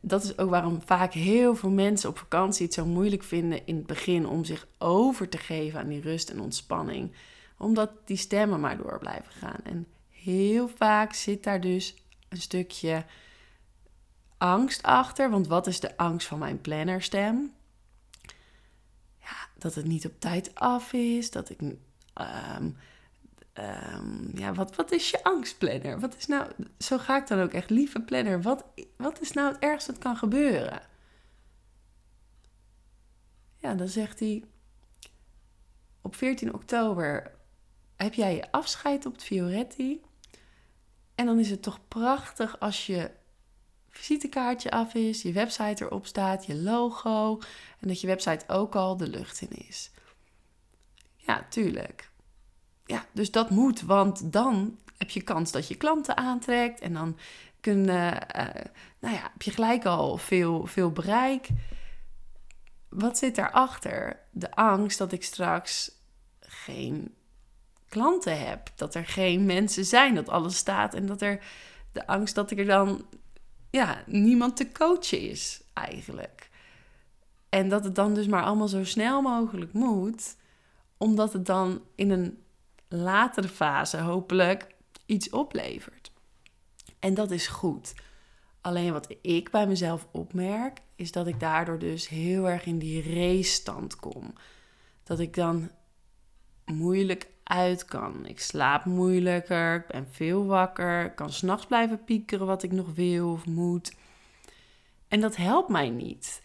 dat 0.00 0.24
is 0.24 0.38
ook 0.38 0.50
waarom 0.50 0.82
vaak 0.84 1.12
heel 1.12 1.56
veel 1.56 1.70
mensen 1.70 2.08
op 2.08 2.18
vakantie 2.18 2.66
het 2.66 2.74
zo 2.74 2.86
moeilijk 2.86 3.22
vinden 3.22 3.66
in 3.66 3.76
het 3.76 3.86
begin 3.86 4.26
om 4.26 4.44
zich 4.44 4.66
over 4.78 5.28
te 5.28 5.38
geven 5.38 5.80
aan 5.80 5.88
die 5.88 6.00
rust 6.00 6.30
en 6.30 6.40
ontspanning. 6.40 7.12
Omdat 7.58 7.90
die 8.04 8.16
stemmen 8.16 8.60
maar 8.60 8.76
door 8.76 8.98
blijven 8.98 9.32
gaan. 9.32 9.60
En 9.64 9.86
heel 10.10 10.68
vaak 10.68 11.14
zit 11.14 11.44
daar 11.44 11.60
dus 11.60 11.94
een 12.28 12.40
stukje 12.40 13.04
angst 14.38 14.82
achter. 14.82 15.30
Want 15.30 15.46
wat 15.46 15.66
is 15.66 15.80
de 15.80 15.96
angst 15.96 16.26
van 16.26 16.38
mijn 16.38 16.60
plannerstem? 16.60 17.54
Ja, 19.20 19.36
dat 19.58 19.74
het 19.74 19.84
niet 19.84 20.06
op 20.06 20.20
tijd 20.20 20.54
af 20.54 20.92
is. 20.92 21.30
Dat 21.30 21.50
ik 21.50 21.58
ehm, 22.12 22.70
Um, 23.60 24.30
ja, 24.34 24.54
wat, 24.54 24.76
wat 24.76 24.92
is 24.92 25.10
je 25.10 25.24
angstplanner? 25.24 26.00
Wat 26.00 26.16
is 26.16 26.26
nou, 26.26 26.50
zo 26.78 26.98
ga 26.98 27.16
ik 27.16 27.26
dan 27.26 27.40
ook 27.40 27.52
echt, 27.52 27.70
lieve 27.70 28.00
planner, 28.00 28.42
wat, 28.42 28.64
wat 28.96 29.20
is 29.20 29.32
nou 29.32 29.52
het 29.52 29.62
ergste 29.62 29.92
wat 29.92 30.00
kan 30.00 30.16
gebeuren? 30.16 30.80
Ja, 33.56 33.74
dan 33.74 33.88
zegt 33.88 34.20
hij: 34.20 34.44
Op 36.02 36.16
14 36.16 36.54
oktober 36.54 37.34
heb 37.96 38.14
jij 38.14 38.34
je 38.34 38.52
afscheid 38.52 39.06
op 39.06 39.12
het 39.12 39.24
Fioretti. 39.24 40.00
En 41.14 41.26
dan 41.26 41.38
is 41.38 41.50
het 41.50 41.62
toch 41.62 41.88
prachtig 41.88 42.60
als 42.60 42.86
je 42.86 43.10
visitekaartje 43.96 44.70
af 44.70 44.94
is, 44.94 45.22
je 45.22 45.32
website 45.32 45.84
erop 45.84 46.06
staat, 46.06 46.46
je 46.46 46.54
logo 46.54 47.40
en 47.80 47.88
dat 47.88 48.00
je 48.00 48.06
website 48.06 48.44
ook 48.46 48.74
al 48.74 48.96
de 48.96 49.08
lucht 49.08 49.40
in 49.40 49.66
is. 49.66 49.90
Ja, 51.16 51.46
tuurlijk. 51.48 52.10
Ja, 52.84 53.04
dus 53.12 53.30
dat 53.30 53.50
moet, 53.50 53.80
want 53.80 54.32
dan 54.32 54.78
heb 54.96 55.10
je 55.10 55.22
kans 55.22 55.52
dat 55.52 55.68
je 55.68 55.74
klanten 55.74 56.16
aantrekt 56.16 56.80
en 56.80 56.92
dan 56.92 57.18
kun, 57.60 57.78
uh, 57.78 58.10
nou 59.00 59.14
ja, 59.14 59.30
heb 59.32 59.42
je 59.42 59.50
gelijk 59.50 59.84
al 59.84 60.16
veel, 60.16 60.66
veel 60.66 60.90
bereik. 60.90 61.48
Wat 62.88 63.18
zit 63.18 63.34
daarachter? 63.34 64.20
De 64.30 64.54
angst 64.54 64.98
dat 64.98 65.12
ik 65.12 65.24
straks 65.24 65.90
geen 66.40 67.14
klanten 67.88 68.46
heb, 68.46 68.70
dat 68.74 68.94
er 68.94 69.06
geen 69.06 69.46
mensen 69.46 69.84
zijn, 69.84 70.14
dat 70.14 70.28
alles 70.28 70.56
staat 70.56 70.94
en 70.94 71.06
dat 71.06 71.22
er 71.22 71.44
de 71.92 72.06
angst 72.06 72.34
dat 72.34 72.50
ik 72.50 72.58
er 72.58 72.66
dan 72.66 73.06
ja, 73.76 74.02
niemand 74.06 74.56
te 74.56 74.72
coachen 74.72 75.20
is 75.20 75.62
eigenlijk. 75.72 76.50
En 77.48 77.68
dat 77.68 77.84
het 77.84 77.94
dan 77.94 78.14
dus 78.14 78.26
maar 78.26 78.42
allemaal 78.42 78.68
zo 78.68 78.84
snel 78.84 79.22
mogelijk 79.22 79.72
moet, 79.72 80.36
omdat 80.96 81.32
het 81.32 81.46
dan 81.46 81.82
in 81.94 82.10
een 82.10 82.42
latere 82.88 83.48
fase 83.48 84.00
hopelijk 84.00 84.74
iets 85.06 85.30
oplevert. 85.30 86.10
En 86.98 87.14
dat 87.14 87.30
is 87.30 87.46
goed. 87.46 87.94
Alleen 88.60 88.92
wat 88.92 89.14
ik 89.20 89.50
bij 89.50 89.66
mezelf 89.66 90.06
opmerk, 90.10 90.80
is 90.94 91.12
dat 91.12 91.26
ik 91.26 91.40
daardoor 91.40 91.78
dus 91.78 92.08
heel 92.08 92.48
erg 92.48 92.66
in 92.66 92.78
die 92.78 93.14
race-stand 93.14 93.96
kom. 93.96 94.32
Dat 95.02 95.18
ik 95.18 95.34
dan 95.34 95.70
moeilijk 96.64 97.28
uit 97.48 97.84
kan. 97.84 98.26
Ik 98.26 98.40
slaap 98.40 98.84
moeilijker, 98.84 99.74
ik 99.74 99.86
ben 99.86 100.08
veel 100.10 100.46
wakker, 100.46 101.04
ik 101.04 101.14
kan 101.14 101.32
s'nachts 101.32 101.66
blijven 101.66 102.04
piekeren 102.04 102.46
wat 102.46 102.62
ik 102.62 102.72
nog 102.72 102.94
wil 102.94 103.30
of 103.30 103.46
moet. 103.46 103.94
En 105.08 105.20
dat 105.20 105.36
helpt 105.36 105.68
mij 105.68 105.90
niet. 105.90 106.42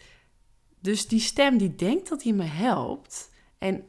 Dus 0.80 1.08
die 1.08 1.20
stem 1.20 1.58
die 1.58 1.74
denkt 1.74 2.08
dat 2.08 2.22
hij 2.22 2.32
me 2.32 2.44
helpt, 2.44 3.30
en 3.58 3.84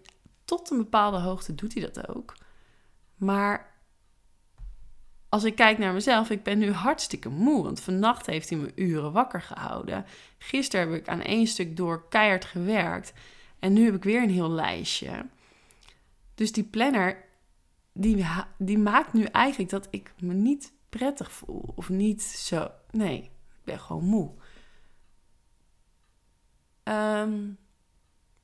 tot 0.45 0.69
een 0.69 0.77
bepaalde 0.77 1.17
hoogte 1.17 1.55
doet 1.55 1.73
hij 1.73 1.89
dat 1.91 2.07
ook. 2.15 2.35
Maar 3.15 3.73
als 5.29 5.43
ik 5.43 5.55
kijk 5.55 5.77
naar 5.77 5.93
mezelf, 5.93 6.29
ik 6.29 6.43
ben 6.43 6.57
nu 6.57 6.71
hartstikke 6.71 7.29
moe. 7.29 7.63
Want 7.63 7.79
vannacht 7.79 8.25
heeft 8.25 8.49
hij 8.49 8.57
me 8.57 8.71
uren 8.75 9.11
wakker 9.11 9.41
gehouden. 9.41 10.05
Gisteren 10.37 10.89
heb 10.89 10.99
ik 10.99 11.07
aan 11.07 11.21
één 11.21 11.47
stuk 11.47 11.77
door 11.77 12.07
keihard 12.09 12.45
gewerkt. 12.45 13.13
En 13.59 13.73
nu 13.73 13.85
heb 13.85 13.95
ik 13.95 14.03
weer 14.03 14.23
een 14.23 14.29
heel 14.29 14.49
lijstje. 14.49 15.25
Dus 16.35 16.51
die 16.51 16.63
planner, 16.63 17.23
die, 17.93 18.25
die 18.57 18.77
maakt 18.77 19.13
nu 19.13 19.23
eigenlijk 19.23 19.71
dat 19.71 19.87
ik 19.89 20.13
me 20.19 20.33
niet 20.33 20.73
prettig 20.89 21.31
voel. 21.31 21.73
Of 21.75 21.89
niet 21.89 22.21
zo. 22.23 22.71
Nee, 22.91 23.23
ik 23.23 23.63
ben 23.63 23.79
gewoon 23.79 24.05
moe. 24.05 24.31
Ehm, 26.83 27.49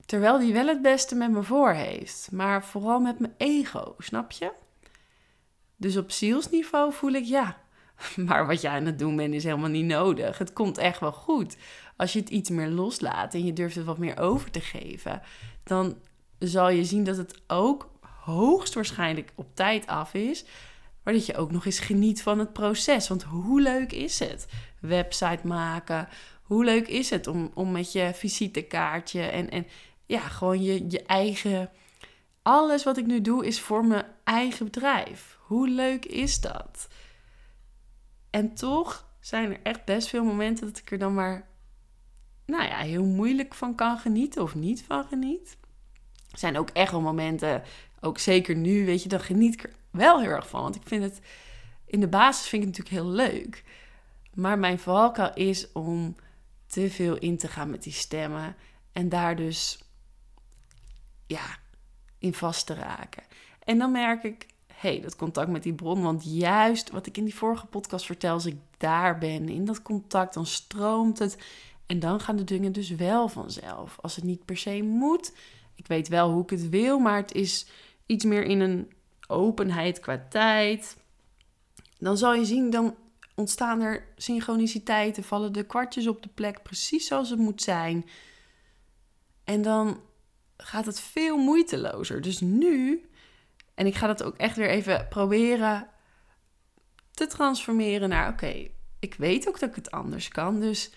terwijl 0.06 0.40
die 0.40 0.54
wel 0.54 0.68
het 0.68 0.82
beste 0.82 1.16
met 1.16 1.32
me 1.32 1.44
voor 1.44 1.72
heeft. 1.72 2.32
Maar 2.32 2.66
vooral 2.66 3.00
met 3.00 3.20
mijn 3.20 3.34
ego, 3.38 3.96
snap 3.98 4.32
je? 4.32 4.52
Dus 5.76 5.98
op 5.98 6.12
zielsniveau 6.12 6.94
voel 6.94 7.12
ik 7.12 7.26
ja. 7.26 7.58
Maar 8.28 8.48
wat 8.48 8.62
jij 8.62 8.72
aan 8.72 8.86
het 8.86 9.00
doen 9.00 9.16
bent 9.16 9.34
is 9.34 9.44
helemaal 9.44 9.70
niet 9.70 9.86
nodig. 9.86 10.38
Het 10.38 10.54
komt 10.54 10.78
echt 10.78 11.00
wel 11.00 11.12
goed. 11.12 11.58
Als 11.98 12.14
je 12.14 12.20
het 12.20 12.30
iets 12.30 12.50
meer 12.50 12.70
loslaat 12.70 13.34
en 13.34 13.46
je 13.46 13.54
durft 13.54 13.76
het 13.76 13.86
wat 13.86 13.98
meer 13.98 14.20
over 14.20 14.52
te 14.52 14.62
geven, 14.62 15.22
dan 15.64 15.98
zal 16.40 16.70
je 16.70 16.84
zien 16.84 17.04
dat 17.04 17.18
het 17.18 17.42
ook 17.48 17.90
hoogstwaarschijnlijk 18.02 19.32
op 19.36 19.56
tijd 19.56 19.88
af 19.88 20.14
is. 20.14 20.46
Maar 21.04 21.14
dat 21.14 21.26
je 21.26 21.36
ook 21.38 21.52
nog 21.52 21.66
eens 21.66 21.80
geniet 21.80 22.22
van 22.22 22.40
het 22.40 22.54
proces. 22.54 23.08
Want 23.08 23.24
hoe 23.24 23.62
leuk 23.62 23.92
is 23.92 24.20
het? 24.20 24.48
Website 24.80 25.48
maken. 25.48 26.08
Hoe 26.44 26.64
leuk 26.64 26.88
is 26.88 27.10
het 27.10 27.28
om, 27.28 27.52
om 27.54 27.72
met 27.72 27.92
je 27.92 28.12
visitekaartje 28.14 29.22
en, 29.22 29.50
en 29.50 29.68
ja, 30.06 30.20
gewoon 30.20 30.64
je, 30.64 30.90
je 30.90 31.04
eigen. 31.04 31.70
Alles 32.42 32.84
wat 32.84 32.98
ik 32.98 33.06
nu 33.06 33.22
doe 33.22 33.46
is 33.46 33.60
voor 33.60 33.86
mijn 33.86 34.06
eigen 34.24 34.66
bedrijf. 34.66 35.38
Hoe 35.42 35.70
leuk 35.70 36.06
is 36.06 36.42
dat? 36.42 36.88
En 38.30 38.54
toch 38.54 39.08
zijn 39.20 39.52
er 39.52 39.60
echt 39.64 39.86
best 39.86 40.08
veel 40.08 40.24
momenten 40.24 40.68
dat 40.68 40.78
ik 40.78 40.92
er 40.92 40.98
dan 40.98 41.14
maar, 41.14 41.48
nou 42.46 42.64
ja, 42.64 42.78
heel 42.78 43.06
moeilijk 43.06 43.54
van 43.54 43.76
kan 43.76 43.98
genieten 43.98 44.42
of 44.42 44.56
niet 44.56 44.84
van 44.84 45.06
geniet. 45.06 45.58
Zijn 46.32 46.58
ook 46.58 46.70
echt 46.70 46.92
wel 46.92 47.02
momenten, 47.02 47.64
ook 48.00 48.18
zeker 48.18 48.56
nu, 48.56 48.86
weet 48.86 49.04
je, 49.04 49.10
dan 49.10 49.20
geniet 49.20 49.54
ik 49.54 49.64
er 49.64 49.74
wel 49.92 50.20
heel 50.22 50.30
erg 50.30 50.50
van. 50.50 50.62
Want 50.62 50.76
ik 50.76 50.82
vind 50.86 51.04
het, 51.04 51.20
in 51.86 52.00
de 52.00 52.08
basis 52.08 52.48
vind 52.48 52.64
ik 52.64 52.68
het 52.68 52.78
natuurlijk 52.78 53.06
heel 53.06 53.16
leuk. 53.28 53.64
Maar 54.34 54.60
mijn 54.60 54.80
valkuil 54.80 55.34
is 55.34 55.72
om 55.72 56.16
te 56.68 56.90
veel 56.90 57.18
in 57.18 57.38
te 57.38 57.48
gaan 57.48 57.70
met 57.70 57.84
die 57.84 57.94
stemmen. 57.94 58.56
En 58.92 59.10
daar 59.10 59.36
dus, 59.36 59.80
ja, 61.28 61.58
in 62.18 62.34
vast 62.34 62.66
te 62.66 62.74
raken. 62.74 63.24
En 63.64 63.78
dan 63.78 63.92
merk 63.92 64.24
ik, 64.24 64.48
hey, 64.74 65.02
dat 65.02 65.16
contact 65.16 65.50
met 65.50 65.64
die 65.64 65.74
bron. 65.74 66.02
Want 66.02 66.24
juist 66.26 66.90
wat 66.90 67.06
ik 67.06 67.18
in 67.18 67.24
die 67.24 67.36
vorige 67.36 67.66
podcast 67.66 68.06
vertel, 68.06 68.34
als 68.34 68.46
ik 68.46 68.58
daar 68.78 69.18
ben, 69.18 69.50
in 69.50 69.66
dat 69.66 69.82
contact, 69.82 70.34
dan 70.34 70.46
stroomt 70.46 71.20
het. 71.20 71.38
En 71.86 72.00
dan 72.00 72.20
gaan 72.20 72.36
de 72.36 72.44
dingen 72.44 72.72
dus 72.72 72.90
wel 72.90 73.28
vanzelf. 73.28 73.98
Als 74.02 74.16
het 74.16 74.24
niet 74.24 74.46
per 74.46 74.58
se 74.58 74.82
moet, 74.84 75.34
ik 75.80 75.88
weet 75.88 76.08
wel 76.08 76.32
hoe 76.32 76.44
ik 76.44 76.50
het 76.50 76.70
wil, 76.70 77.00
maar 77.00 77.16
het 77.16 77.34
is 77.34 77.68
iets 78.06 78.26
meer 78.26 78.44
in 78.44 78.60
een 78.60 78.92
openheid 79.28 80.00
qua 80.00 80.26
tijd. 80.30 80.98
Dan 81.98 82.18
zal 82.18 82.34
je 82.34 82.46
zien, 82.46 82.70
dan 82.70 82.96
ontstaan 83.36 83.82
er 83.82 84.08
synchroniciteiten, 84.16 85.24
vallen 85.24 85.54
de 85.54 85.66
kwartjes 85.66 86.08
op 86.08 86.24
de 86.24 86.30
plek 86.30 86.64
precies 86.64 87.08
zoals 87.08 87.30
het 87.30 87.40
moet 87.40 87.62
zijn. 87.62 88.10
En 89.44 89.62
dan 89.62 90.02
gaat 90.58 90.86
het 90.86 91.00
veel 91.00 91.38
moeitelozer. 91.38 92.22
Dus 92.22 92.40
nu, 92.40 93.10
en 93.76 93.86
ik 93.86 93.96
ga 93.96 94.08
dat 94.08 94.24
ook 94.24 94.38
echt 94.38 94.56
weer 94.56 94.70
even 94.70 95.08
proberen 95.10 95.88
te 97.12 97.28
transformeren 97.28 98.10
naar: 98.10 98.30
oké, 98.32 98.68
ik 99.00 99.14
weet 99.14 99.48
ook 99.48 99.60
dat 99.60 99.70
ik 99.70 99.76
het 99.76 99.92
anders 99.92 100.28
kan. 100.28 100.60
Dus 100.60 100.92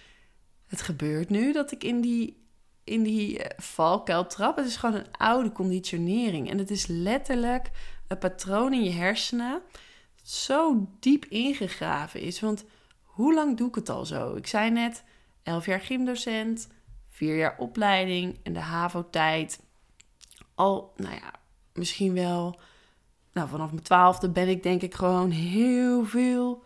het 0.66 0.82
gebeurt 0.82 1.28
nu 1.28 1.52
dat 1.52 1.72
ik 1.72 1.84
in 1.84 2.00
die 2.00 2.41
in 2.84 3.02
die 3.02 3.38
eh, 3.38 3.58
valkuil 3.58 4.26
trap. 4.26 4.56
Het 4.56 4.66
is 4.66 4.76
gewoon 4.76 4.94
een 4.94 5.16
oude 5.16 5.52
conditionering. 5.52 6.50
En 6.50 6.58
het 6.58 6.70
is 6.70 6.86
letterlijk 6.86 7.70
een 8.08 8.18
patroon 8.18 8.72
in 8.72 8.84
je 8.84 8.90
hersenen 8.90 9.62
zo 10.22 10.88
diep 11.00 11.24
ingegraven 11.24 12.20
is. 12.20 12.40
Want 12.40 12.64
hoe 13.02 13.34
lang 13.34 13.56
doe 13.56 13.68
ik 13.68 13.74
het 13.74 13.88
al 13.88 14.06
zo? 14.06 14.34
Ik 14.34 14.46
zei 14.46 14.70
net, 14.70 15.04
11 15.42 15.66
jaar 15.66 15.80
gymdocent, 15.80 16.68
4 17.08 17.36
jaar 17.36 17.58
opleiding 17.58 18.38
en 18.42 18.52
de 18.52 18.60
HAVO-tijd. 18.60 19.60
Al, 20.54 20.92
nou 20.96 21.14
ja, 21.14 21.32
misschien 21.72 22.14
wel... 22.14 22.60
Nou, 23.32 23.48
vanaf 23.48 23.70
mijn 23.70 23.82
twaalfde 23.82 24.30
ben 24.30 24.48
ik 24.48 24.62
denk 24.62 24.82
ik 24.82 24.94
gewoon 24.94 25.30
heel 25.30 26.04
veel 26.04 26.64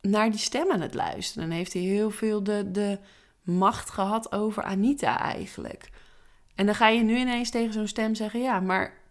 naar 0.00 0.30
die 0.30 0.40
stem 0.40 0.70
aan 0.70 0.80
het 0.80 0.94
luisteren. 0.94 1.44
En 1.44 1.56
heeft 1.56 1.72
hij 1.72 1.82
heel 1.82 2.10
veel 2.10 2.42
de, 2.42 2.70
de, 2.70 2.98
macht 3.44 3.90
gehad 3.90 4.32
over 4.32 4.62
Anita 4.62 5.20
eigenlijk. 5.20 5.90
En 6.54 6.66
dan 6.66 6.74
ga 6.74 6.88
je 6.88 7.02
nu 7.02 7.16
ineens 7.16 7.50
tegen 7.50 7.72
zo'n 7.72 7.86
stem 7.86 8.14
zeggen: 8.14 8.40
Ja, 8.40 8.60
maar 8.60 9.02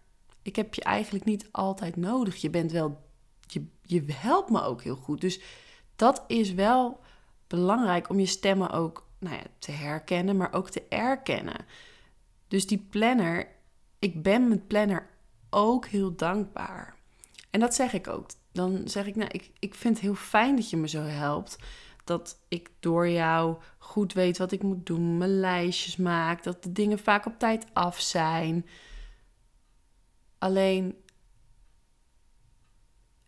ik 0.42 0.56
heb 0.56 0.74
je 0.74 0.82
eigenlijk 0.82 1.24
niet 1.24 1.48
altijd 1.50 1.96
nodig. 1.96 2.36
Je 2.36 2.50
bent 2.50 2.72
wel, 2.72 3.02
je, 3.46 3.66
je 3.82 4.04
helpt 4.12 4.50
me 4.50 4.62
ook 4.62 4.82
heel 4.82 4.96
goed. 4.96 5.20
Dus 5.20 5.40
dat 5.96 6.24
is 6.26 6.52
wel 6.52 7.00
belangrijk 7.46 8.08
om 8.08 8.18
je 8.18 8.26
stemmen 8.26 8.70
ook 8.70 9.06
nou 9.18 9.36
ja, 9.36 9.42
te 9.58 9.70
herkennen, 9.70 10.36
maar 10.36 10.52
ook 10.52 10.70
te 10.70 10.82
erkennen. 10.88 11.64
Dus 12.48 12.66
die 12.66 12.86
planner, 12.90 13.48
ik 13.98 14.22
ben 14.22 14.48
mijn 14.48 14.66
planner 14.66 15.10
ook 15.50 15.86
heel 15.86 16.16
dankbaar. 16.16 16.94
En 17.50 17.60
dat 17.60 17.74
zeg 17.74 17.92
ik 17.92 18.08
ook. 18.08 18.26
Dan 18.52 18.88
zeg 18.88 19.06
ik, 19.06 19.16
nou, 19.16 19.30
ik, 19.32 19.50
ik 19.58 19.74
vind 19.74 19.94
het 19.94 20.04
heel 20.04 20.14
fijn 20.14 20.56
dat 20.56 20.70
je 20.70 20.76
me 20.76 20.88
zo 20.88 21.02
helpt 21.02 21.56
dat 22.04 22.38
ik 22.48 22.70
door 22.80 23.08
jou 23.08 23.56
goed 23.78 24.12
weet 24.12 24.38
wat 24.38 24.52
ik 24.52 24.62
moet 24.62 24.86
doen, 24.86 25.18
mijn 25.18 25.40
lijstjes 25.40 25.96
maak, 25.96 26.42
dat 26.42 26.62
de 26.62 26.72
dingen 26.72 26.98
vaak 26.98 27.26
op 27.26 27.38
tijd 27.38 27.66
af 27.72 28.00
zijn. 28.00 28.66
Alleen 30.38 30.96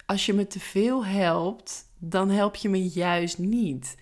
als 0.06 0.26
je 0.26 0.32
me 0.32 0.46
te 0.46 0.60
veel 0.60 1.04
helpt, 1.04 1.84
dan 1.98 2.30
help 2.30 2.56
je 2.56 2.68
me 2.68 2.88
juist 2.88 3.38
niet. 3.38 3.96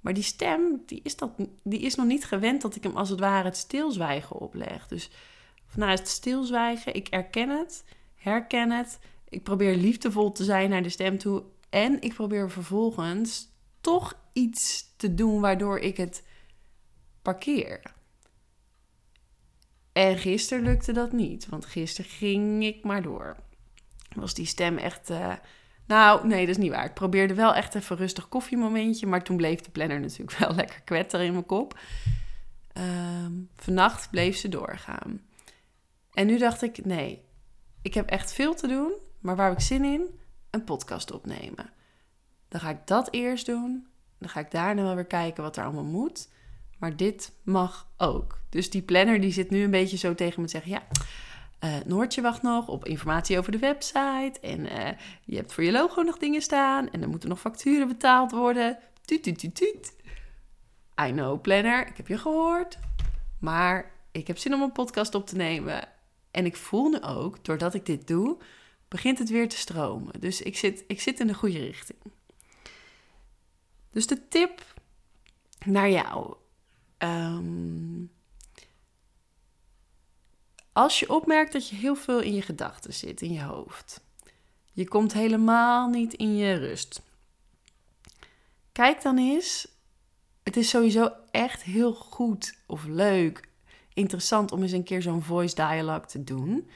Maar 0.00 0.14
die 0.14 0.22
stem, 0.22 0.82
die 0.86 1.00
is, 1.02 1.16
dat, 1.16 1.30
die 1.62 1.80
is 1.80 1.94
nog 1.94 2.06
niet 2.06 2.24
gewend 2.24 2.62
dat 2.62 2.76
ik 2.76 2.82
hem 2.82 2.96
als 2.96 3.08
het 3.08 3.20
ware 3.20 3.44
het 3.44 3.56
stilzwijgen 3.56 4.36
opleg. 4.36 4.88
Dus 4.88 5.10
vanuit 5.66 5.98
het 5.98 6.08
stilzwijgen, 6.08 6.94
ik 6.94 7.08
erken 7.08 7.48
het, 7.48 7.84
herken 8.14 8.70
het. 8.70 8.98
Ik 9.28 9.42
probeer 9.42 9.76
liefdevol 9.76 10.32
te 10.32 10.44
zijn 10.44 10.70
naar 10.70 10.82
de 10.82 10.88
stem 10.88 11.18
toe. 11.18 11.42
En 11.70 12.00
ik 12.00 12.14
probeer 12.14 12.50
vervolgens 12.50 13.53
toch 13.84 14.18
iets 14.32 14.92
te 14.96 15.14
doen 15.14 15.40
waardoor 15.40 15.78
ik 15.78 15.96
het 15.96 16.22
parkeer. 17.22 17.82
En 19.92 20.18
gisteren 20.18 20.64
lukte 20.64 20.92
dat 20.92 21.12
niet, 21.12 21.48
want 21.48 21.66
gisteren 21.66 22.10
ging 22.10 22.64
ik 22.64 22.84
maar 22.84 23.02
door. 23.02 23.36
Was 24.14 24.34
die 24.34 24.46
stem 24.46 24.78
echt. 24.78 25.10
Uh, 25.10 25.32
nou, 25.86 26.26
nee, 26.26 26.46
dat 26.46 26.56
is 26.56 26.62
niet 26.62 26.70
waar. 26.70 26.84
Ik 26.84 26.94
probeerde 26.94 27.34
wel 27.34 27.54
echt 27.54 27.74
even 27.74 27.96
rustig 27.96 28.28
koffiemomentje, 28.28 29.06
maar 29.06 29.22
toen 29.22 29.36
bleef 29.36 29.60
de 29.60 29.70
planner 29.70 30.00
natuurlijk 30.00 30.38
wel 30.46 30.54
lekker 30.54 30.80
kwetter 30.80 31.20
in 31.20 31.32
mijn 31.32 31.46
kop. 31.46 31.78
Um, 32.78 33.48
vannacht 33.56 34.10
bleef 34.10 34.36
ze 34.36 34.48
doorgaan. 34.48 35.20
En 36.12 36.26
nu 36.26 36.38
dacht 36.38 36.62
ik, 36.62 36.84
nee, 36.84 37.24
ik 37.82 37.94
heb 37.94 38.08
echt 38.08 38.32
veel 38.32 38.54
te 38.54 38.66
doen, 38.66 38.92
maar 39.20 39.36
waar 39.36 39.48
heb 39.48 39.58
ik 39.58 39.64
zin 39.64 39.84
in? 39.84 40.20
Een 40.50 40.64
podcast 40.64 41.12
opnemen. 41.12 41.72
Dan 42.54 42.62
ga 42.62 42.70
ik 42.70 42.86
dat 42.86 43.08
eerst 43.10 43.46
doen. 43.46 43.86
Dan 44.18 44.28
ga 44.28 44.40
ik 44.40 44.50
daarna 44.50 44.82
wel 44.82 44.94
weer 44.94 45.04
kijken 45.04 45.42
wat 45.42 45.56
er 45.56 45.64
allemaal 45.64 45.84
moet. 45.84 46.28
Maar 46.78 46.96
dit 46.96 47.32
mag 47.42 47.88
ook. 47.96 48.38
Dus 48.48 48.70
die 48.70 48.82
planner 48.82 49.20
die 49.20 49.32
zit 49.32 49.50
nu 49.50 49.62
een 49.62 49.70
beetje 49.70 49.96
zo 49.96 50.14
tegen 50.14 50.40
me 50.40 50.46
te 50.46 50.52
zeggen: 50.52 50.70
ja. 50.70 50.82
Uh, 51.64 51.84
Noortje 51.86 52.22
wacht 52.22 52.42
nog 52.42 52.68
op 52.68 52.84
informatie 52.84 53.38
over 53.38 53.52
de 53.52 53.58
website. 53.58 54.32
En 54.40 54.60
uh, 54.60 54.88
je 55.24 55.36
hebt 55.36 55.52
voor 55.52 55.64
je 55.64 55.72
logo 55.72 56.02
nog 56.02 56.18
dingen 56.18 56.42
staan. 56.42 56.90
En 56.90 57.02
er 57.02 57.08
moeten 57.08 57.28
nog 57.28 57.40
facturen 57.40 57.88
betaald 57.88 58.30
worden. 58.30 58.78
Tuut, 59.04 59.22
tuut, 59.22 59.38
tuut, 59.38 59.54
tuut. 59.54 59.94
I 61.06 61.10
know, 61.10 61.40
planner. 61.40 61.86
Ik 61.86 61.96
heb 61.96 62.08
je 62.08 62.18
gehoord. 62.18 62.78
Maar 63.40 63.90
ik 64.12 64.26
heb 64.26 64.38
zin 64.38 64.54
om 64.54 64.62
een 64.62 64.72
podcast 64.72 65.14
op 65.14 65.26
te 65.26 65.36
nemen. 65.36 65.88
En 66.30 66.44
ik 66.44 66.56
voel 66.56 66.88
nu 66.88 67.00
ook, 67.00 67.44
doordat 67.44 67.74
ik 67.74 67.86
dit 67.86 68.06
doe, 68.06 68.36
begint 68.88 69.18
het 69.18 69.30
weer 69.30 69.48
te 69.48 69.56
stromen. 69.56 70.20
Dus 70.20 70.42
ik 70.42 70.56
zit, 70.56 70.84
ik 70.86 71.00
zit 71.00 71.20
in 71.20 71.26
de 71.26 71.34
goede 71.34 71.58
richting. 71.58 71.98
Dus 73.94 74.06
de 74.06 74.28
tip 74.28 74.74
naar 75.64 75.90
jou. 75.90 76.34
Um, 76.98 78.10
als 80.72 81.00
je 81.00 81.08
opmerkt 81.08 81.52
dat 81.52 81.68
je 81.68 81.76
heel 81.76 81.94
veel 81.94 82.20
in 82.20 82.34
je 82.34 82.42
gedachten 82.42 82.94
zit, 82.94 83.22
in 83.22 83.32
je 83.32 83.42
hoofd. 83.42 84.00
Je 84.72 84.88
komt 84.88 85.12
helemaal 85.12 85.88
niet 85.88 86.14
in 86.14 86.36
je 86.36 86.54
rust. 86.54 87.02
Kijk 88.72 89.02
dan 89.02 89.18
eens. 89.18 89.68
Het 90.42 90.56
is 90.56 90.68
sowieso 90.68 91.12
echt 91.30 91.62
heel 91.62 91.94
goed 91.94 92.58
of 92.66 92.84
leuk, 92.84 93.48
interessant 93.92 94.52
om 94.52 94.62
eens 94.62 94.72
een 94.72 94.84
keer 94.84 95.02
zo'n 95.02 95.22
voice 95.22 95.54
dialogue 95.54 96.06
te 96.06 96.24
doen. 96.24 96.70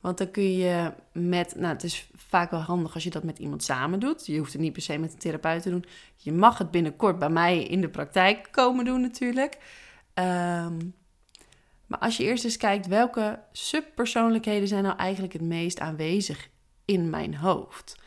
Want 0.00 0.18
dan 0.18 0.30
kun 0.30 0.56
je 0.56 0.92
met, 1.12 1.54
nou 1.56 1.72
het 1.72 1.82
is 1.82 2.10
vaak 2.14 2.50
wel 2.50 2.60
handig 2.60 2.94
als 2.94 3.04
je 3.04 3.10
dat 3.10 3.24
met 3.24 3.38
iemand 3.38 3.62
samen 3.62 4.00
doet. 4.00 4.26
Je 4.26 4.38
hoeft 4.38 4.52
het 4.52 4.62
niet 4.62 4.72
per 4.72 4.82
se 4.82 4.98
met 4.98 5.12
een 5.12 5.18
therapeut 5.18 5.62
te 5.62 5.70
doen. 5.70 5.84
Je 6.16 6.32
mag 6.32 6.58
het 6.58 6.70
binnenkort 6.70 7.18
bij 7.18 7.30
mij 7.30 7.62
in 7.62 7.80
de 7.80 7.88
praktijk 7.88 8.48
komen 8.50 8.84
doen 8.84 9.00
natuurlijk. 9.00 9.58
Um, 10.14 10.94
maar 11.90 11.98
als 11.98 12.16
je 12.16 12.24
eerst 12.24 12.44
eens 12.44 12.56
kijkt 12.56 12.86
welke 12.86 13.42
subpersoonlijkheden 13.52 14.68
zijn 14.68 14.82
nou 14.82 14.96
eigenlijk 14.96 15.32
het 15.32 15.42
meest 15.42 15.80
aanwezig 15.80 16.48
in 16.84 17.10
mijn 17.10 17.34
hoofd. 17.34 17.98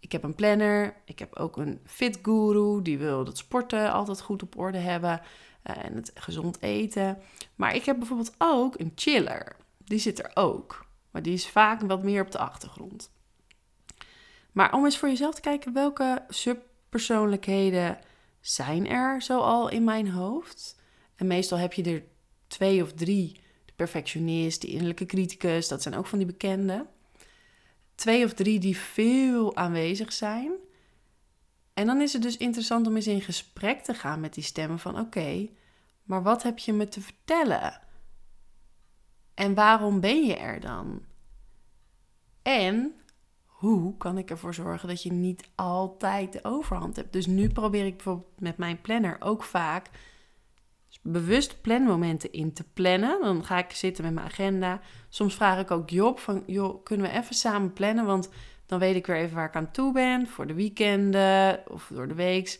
Ik 0.00 0.12
heb 0.12 0.22
een 0.22 0.34
planner, 0.34 0.96
ik 1.04 1.18
heb 1.18 1.36
ook 1.36 1.56
een 1.56 1.80
fit 1.84 2.18
guru 2.22 2.82
die 2.82 2.98
wil 2.98 3.24
dat 3.24 3.38
sporten 3.38 3.92
altijd 3.92 4.20
goed 4.20 4.42
op 4.42 4.58
orde 4.58 4.78
hebben 4.78 5.20
eh, 5.62 5.84
en 5.84 5.94
het 5.94 6.10
gezond 6.14 6.62
eten. 6.62 7.18
Maar 7.54 7.74
ik 7.74 7.84
heb 7.84 7.98
bijvoorbeeld 7.98 8.34
ook 8.38 8.78
een 8.78 8.92
chiller. 8.94 9.56
Die 9.84 9.98
zit 9.98 10.18
er 10.18 10.30
ook, 10.34 10.86
maar 11.12 11.22
die 11.22 11.32
is 11.32 11.48
vaak 11.48 11.80
wat 11.80 12.02
meer 12.02 12.22
op 12.22 12.30
de 12.30 12.38
achtergrond. 12.38 13.10
Maar 14.52 14.72
om 14.72 14.84
eens 14.84 14.98
voor 14.98 15.08
jezelf 15.08 15.34
te 15.34 15.40
kijken 15.40 15.72
welke 15.72 16.24
subpersoonlijkheden 16.28 17.98
zijn 18.40 18.88
er 18.88 19.22
zoal 19.22 19.68
in 19.68 19.84
mijn 19.84 20.10
hoofd. 20.10 20.80
En 21.16 21.26
meestal 21.26 21.58
heb 21.58 21.72
je 21.72 21.82
er 21.82 22.04
twee 22.46 22.82
of 22.82 22.92
drie. 22.92 23.40
De 23.64 23.72
perfectionist, 23.76 24.60
de 24.60 24.66
innerlijke 24.66 25.06
criticus, 25.06 25.68
dat 25.68 25.82
zijn 25.82 25.94
ook 25.94 26.06
van 26.06 26.18
die 26.18 26.26
bekende. 26.26 26.86
Twee 27.94 28.24
of 28.24 28.34
drie 28.34 28.58
die 28.58 28.76
veel 28.76 29.56
aanwezig 29.56 30.12
zijn. 30.12 30.52
En 31.74 31.86
dan 31.86 32.00
is 32.00 32.12
het 32.12 32.22
dus 32.22 32.36
interessant 32.36 32.86
om 32.86 32.96
eens 32.96 33.06
in 33.06 33.20
gesprek 33.20 33.80
te 33.80 33.94
gaan 33.94 34.20
met 34.20 34.34
die 34.34 34.44
stemmen 34.44 34.78
van 34.78 34.98
oké, 34.98 35.48
maar 36.02 36.22
wat 36.22 36.42
heb 36.42 36.58
je 36.58 36.72
me 36.72 36.88
te 36.88 37.00
vertellen? 37.00 37.81
En 39.34 39.54
waarom 39.54 40.00
ben 40.00 40.26
je 40.26 40.36
er 40.36 40.60
dan? 40.60 41.02
En 42.42 42.94
hoe 43.44 43.96
kan 43.96 44.18
ik 44.18 44.30
ervoor 44.30 44.54
zorgen 44.54 44.88
dat 44.88 45.02
je 45.02 45.12
niet 45.12 45.48
altijd 45.54 46.32
de 46.32 46.40
overhand 46.42 46.96
hebt? 46.96 47.12
Dus 47.12 47.26
nu 47.26 47.48
probeer 47.48 47.86
ik 47.86 47.96
bijvoorbeeld 47.96 48.40
met 48.40 48.56
mijn 48.56 48.80
planner 48.80 49.16
ook 49.20 49.42
vaak 49.42 49.90
bewust 51.02 51.60
planmomenten 51.60 52.32
in 52.32 52.52
te 52.52 52.64
plannen. 52.72 53.20
Dan 53.20 53.44
ga 53.44 53.58
ik 53.58 53.70
zitten 53.70 54.04
met 54.04 54.14
mijn 54.14 54.26
agenda. 54.26 54.80
Soms 55.08 55.34
vraag 55.34 55.60
ik 55.60 55.70
ook 55.70 55.90
Job 55.90 56.18
van, 56.18 56.42
joh, 56.46 56.84
kunnen 56.84 57.10
we 57.10 57.18
even 57.18 57.34
samen 57.34 57.72
plannen? 57.72 58.06
Want 58.06 58.30
dan 58.66 58.78
weet 58.78 58.96
ik 58.96 59.06
weer 59.06 59.16
even 59.16 59.36
waar 59.36 59.48
ik 59.48 59.56
aan 59.56 59.70
toe 59.70 59.92
ben 59.92 60.26
voor 60.26 60.46
de 60.46 60.54
weekenden 60.54 61.62
of 61.68 61.90
door 61.92 62.08
de 62.08 62.14
weeks. 62.14 62.58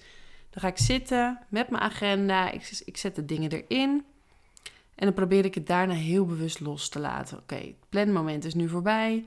Dan 0.51 0.63
ga 0.63 0.69
ik 0.69 0.79
zitten 0.79 1.39
met 1.49 1.71
mijn 1.71 1.83
agenda. 1.83 2.51
Ik, 2.51 2.83
ik 2.85 2.97
zet 2.97 3.15
de 3.15 3.25
dingen 3.25 3.51
erin. 3.51 4.05
En 4.94 5.05
dan 5.05 5.14
probeer 5.14 5.44
ik 5.44 5.55
het 5.55 5.66
daarna 5.66 5.94
heel 5.94 6.26
bewust 6.26 6.61
los 6.61 6.88
te 6.88 6.98
laten. 6.98 7.38
Oké, 7.38 7.55
het 7.55 7.88
planmoment 7.88 8.44
is 8.44 8.55
nu 8.55 8.68
voorbij. 8.68 9.26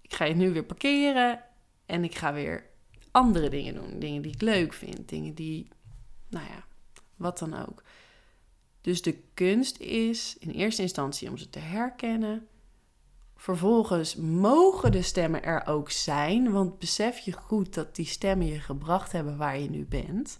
Ik 0.00 0.14
ga 0.14 0.24
je 0.24 0.34
nu 0.34 0.52
weer 0.52 0.64
parkeren. 0.64 1.42
En 1.86 2.04
ik 2.04 2.14
ga 2.14 2.32
weer 2.32 2.64
andere 3.10 3.48
dingen 3.48 3.74
doen. 3.74 3.98
Dingen 3.98 4.22
die 4.22 4.32
ik 4.32 4.42
leuk 4.42 4.72
vind. 4.72 5.08
Dingen 5.08 5.34
die, 5.34 5.68
nou 6.28 6.46
ja, 6.46 6.64
wat 7.16 7.38
dan 7.38 7.66
ook. 7.66 7.82
Dus 8.80 9.02
de 9.02 9.18
kunst 9.34 9.78
is 9.78 10.36
in 10.38 10.50
eerste 10.50 10.82
instantie 10.82 11.28
om 11.28 11.36
ze 11.36 11.50
te 11.50 11.58
herkennen. 11.58 12.46
Vervolgens 13.36 14.16
mogen 14.16 14.92
de 14.92 15.02
stemmen 15.02 15.42
er 15.42 15.66
ook 15.66 15.90
zijn, 15.90 16.50
want 16.50 16.78
besef 16.78 17.18
je 17.18 17.32
goed 17.32 17.74
dat 17.74 17.96
die 17.96 18.06
stemmen 18.06 18.46
je 18.46 18.60
gebracht 18.60 19.12
hebben 19.12 19.36
waar 19.36 19.58
je 19.58 19.70
nu 19.70 19.84
bent. 19.84 20.38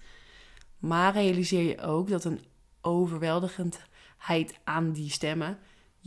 Maar 0.79 1.13
realiseer 1.13 1.63
je 1.63 1.81
ook 1.81 2.09
dat 2.09 2.25
een 2.25 2.41
overweldigendheid 2.81 3.95
aan 4.65 4.93
die 4.93 5.11
stemmen 5.11 5.59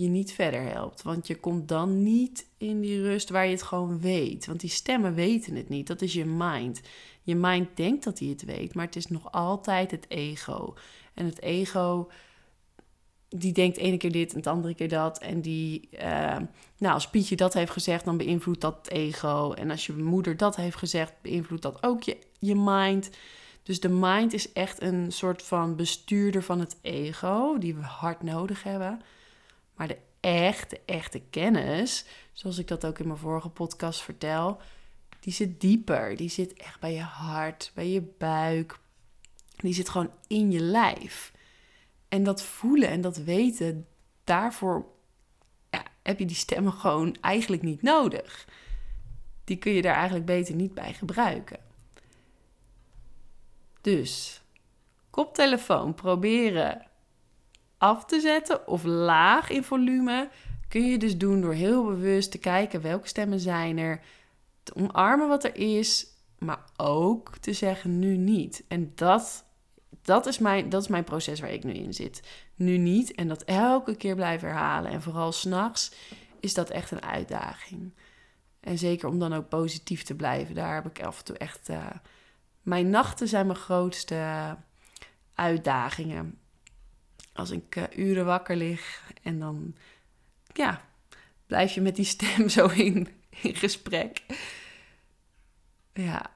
je 0.01 0.07
niet 0.07 0.31
verder 0.31 0.61
helpt. 0.61 1.01
Want 1.01 1.27
je 1.27 1.35
komt 1.35 1.67
dan 1.67 2.03
niet 2.03 2.45
in 2.57 2.81
die 2.81 3.01
rust 3.01 3.29
waar 3.29 3.45
je 3.45 3.51
het 3.51 3.63
gewoon 3.63 3.99
weet. 3.99 4.45
Want 4.45 4.59
die 4.59 4.69
stemmen 4.69 5.13
weten 5.13 5.55
het 5.55 5.69
niet. 5.69 5.87
Dat 5.87 6.01
is 6.01 6.13
je 6.13 6.25
mind. 6.25 6.81
Je 7.23 7.35
mind 7.35 7.67
denkt 7.73 8.03
dat 8.03 8.19
hij 8.19 8.27
het 8.27 8.43
weet, 8.45 8.75
maar 8.75 8.85
het 8.85 8.95
is 8.95 9.07
nog 9.07 9.31
altijd 9.31 9.91
het 9.91 10.05
ego. 10.09 10.73
En 11.13 11.25
het 11.25 11.41
ego 11.41 12.09
die 13.29 13.53
denkt 13.53 13.77
ene 13.77 13.97
keer 13.97 14.11
dit 14.11 14.33
en 14.33 14.41
de 14.41 14.49
andere 14.49 14.73
keer 14.73 14.89
dat. 14.89 15.19
En 15.19 15.41
die, 15.41 15.89
uh, 15.91 16.37
nou, 16.77 16.93
als 16.93 17.09
Pietje 17.09 17.35
dat 17.35 17.53
heeft 17.53 17.71
gezegd, 17.71 18.05
dan 18.05 18.17
beïnvloedt 18.17 18.61
dat 18.61 18.75
het 18.75 18.91
ego. 18.91 19.51
En 19.51 19.71
als 19.71 19.85
je 19.85 19.93
moeder 19.93 20.37
dat 20.37 20.55
heeft 20.55 20.77
gezegd, 20.77 21.13
beïnvloedt 21.21 21.61
dat 21.61 21.83
ook 21.83 22.03
je, 22.03 22.17
je 22.39 22.55
mind. 22.55 23.09
Dus 23.63 23.79
de 23.79 23.89
mind 23.89 24.33
is 24.33 24.51
echt 24.51 24.81
een 24.81 25.11
soort 25.11 25.43
van 25.43 25.75
bestuurder 25.75 26.43
van 26.43 26.59
het 26.59 26.77
ego, 26.81 27.57
die 27.57 27.75
we 27.75 27.81
hard 27.81 28.23
nodig 28.23 28.63
hebben. 28.63 29.01
Maar 29.75 29.87
de 29.87 29.97
echte, 30.19 30.79
echte 30.85 31.21
kennis, 31.29 32.05
zoals 32.33 32.57
ik 32.57 32.67
dat 32.67 32.85
ook 32.85 32.99
in 32.99 33.07
mijn 33.07 33.19
vorige 33.19 33.49
podcast 33.49 34.01
vertel, 34.01 34.61
die 35.19 35.33
zit 35.33 35.61
dieper. 35.61 36.15
Die 36.15 36.29
zit 36.29 36.53
echt 36.53 36.79
bij 36.79 36.93
je 36.93 37.01
hart, 37.01 37.71
bij 37.73 37.89
je 37.89 38.01
buik. 38.17 38.79
Die 39.55 39.73
zit 39.73 39.89
gewoon 39.89 40.11
in 40.27 40.51
je 40.51 40.59
lijf. 40.59 41.31
En 42.07 42.23
dat 42.23 42.43
voelen 42.43 42.89
en 42.89 43.01
dat 43.01 43.17
weten, 43.17 43.87
daarvoor 44.23 44.85
ja, 45.69 45.83
heb 46.03 46.19
je 46.19 46.25
die 46.25 46.35
stemmen 46.35 46.73
gewoon 46.73 47.15
eigenlijk 47.21 47.61
niet 47.61 47.81
nodig. 47.81 48.47
Die 49.43 49.57
kun 49.57 49.71
je 49.71 49.81
daar 49.81 49.95
eigenlijk 49.95 50.25
beter 50.25 50.55
niet 50.55 50.73
bij 50.73 50.93
gebruiken. 50.93 51.59
Dus 53.89 54.41
koptelefoon 55.09 55.93
proberen 55.93 56.87
af 57.77 58.05
te 58.05 58.19
zetten 58.19 58.67
of 58.67 58.83
laag 58.83 59.49
in 59.49 59.63
volume 59.63 60.29
kun 60.67 60.85
je 60.85 60.97
dus 60.97 61.17
doen 61.17 61.41
door 61.41 61.53
heel 61.53 61.85
bewust 61.85 62.31
te 62.31 62.37
kijken 62.37 62.81
welke 62.81 63.07
stemmen 63.07 63.39
zijn 63.39 63.77
er, 63.77 64.01
te 64.63 64.75
omarmen 64.75 65.27
wat 65.27 65.43
er 65.43 65.55
is, 65.55 66.07
maar 66.37 66.63
ook 66.77 67.37
te 67.37 67.53
zeggen 67.53 67.99
nu 67.99 68.17
niet. 68.17 68.63
En 68.67 68.91
dat 68.95 69.45
dat 70.01 70.25
is, 70.25 70.39
mijn, 70.39 70.69
dat 70.69 70.81
is 70.81 70.87
mijn 70.87 71.03
proces 71.03 71.39
waar 71.39 71.51
ik 71.51 71.63
nu 71.63 71.73
in 71.73 71.93
zit. 71.93 72.21
Nu 72.55 72.77
niet. 72.77 73.11
En 73.11 73.27
dat 73.27 73.43
elke 73.43 73.95
keer 73.95 74.15
blijven 74.15 74.47
herhalen. 74.47 74.91
En 74.91 75.01
vooral 75.01 75.31
s'nachts 75.31 75.91
is 76.39 76.53
dat 76.53 76.69
echt 76.69 76.91
een 76.91 77.03
uitdaging. 77.03 77.93
En 78.59 78.77
zeker 78.77 79.09
om 79.09 79.19
dan 79.19 79.33
ook 79.33 79.49
positief 79.49 80.03
te 80.03 80.15
blijven. 80.15 80.55
Daar 80.55 80.75
heb 80.75 80.85
ik 80.85 81.03
af 81.03 81.19
en 81.19 81.25
toe 81.25 81.37
echt. 81.37 81.69
Uh, 81.69 81.85
mijn 82.61 82.89
nachten 82.89 83.27
zijn 83.27 83.47
mijn 83.47 83.59
grootste 83.59 84.55
uitdagingen. 85.33 86.39
Als 87.33 87.51
ik 87.51 87.75
uh, 87.75 87.83
uren 87.95 88.25
wakker 88.25 88.55
lig 88.55 89.11
en 89.23 89.39
dan. 89.39 89.75
Ja, 90.53 90.81
blijf 91.47 91.73
je 91.73 91.81
met 91.81 91.95
die 91.95 92.05
stem 92.05 92.49
zo 92.49 92.67
in, 92.67 93.07
in 93.29 93.55
gesprek. 93.55 94.23
Ja, 95.93 96.31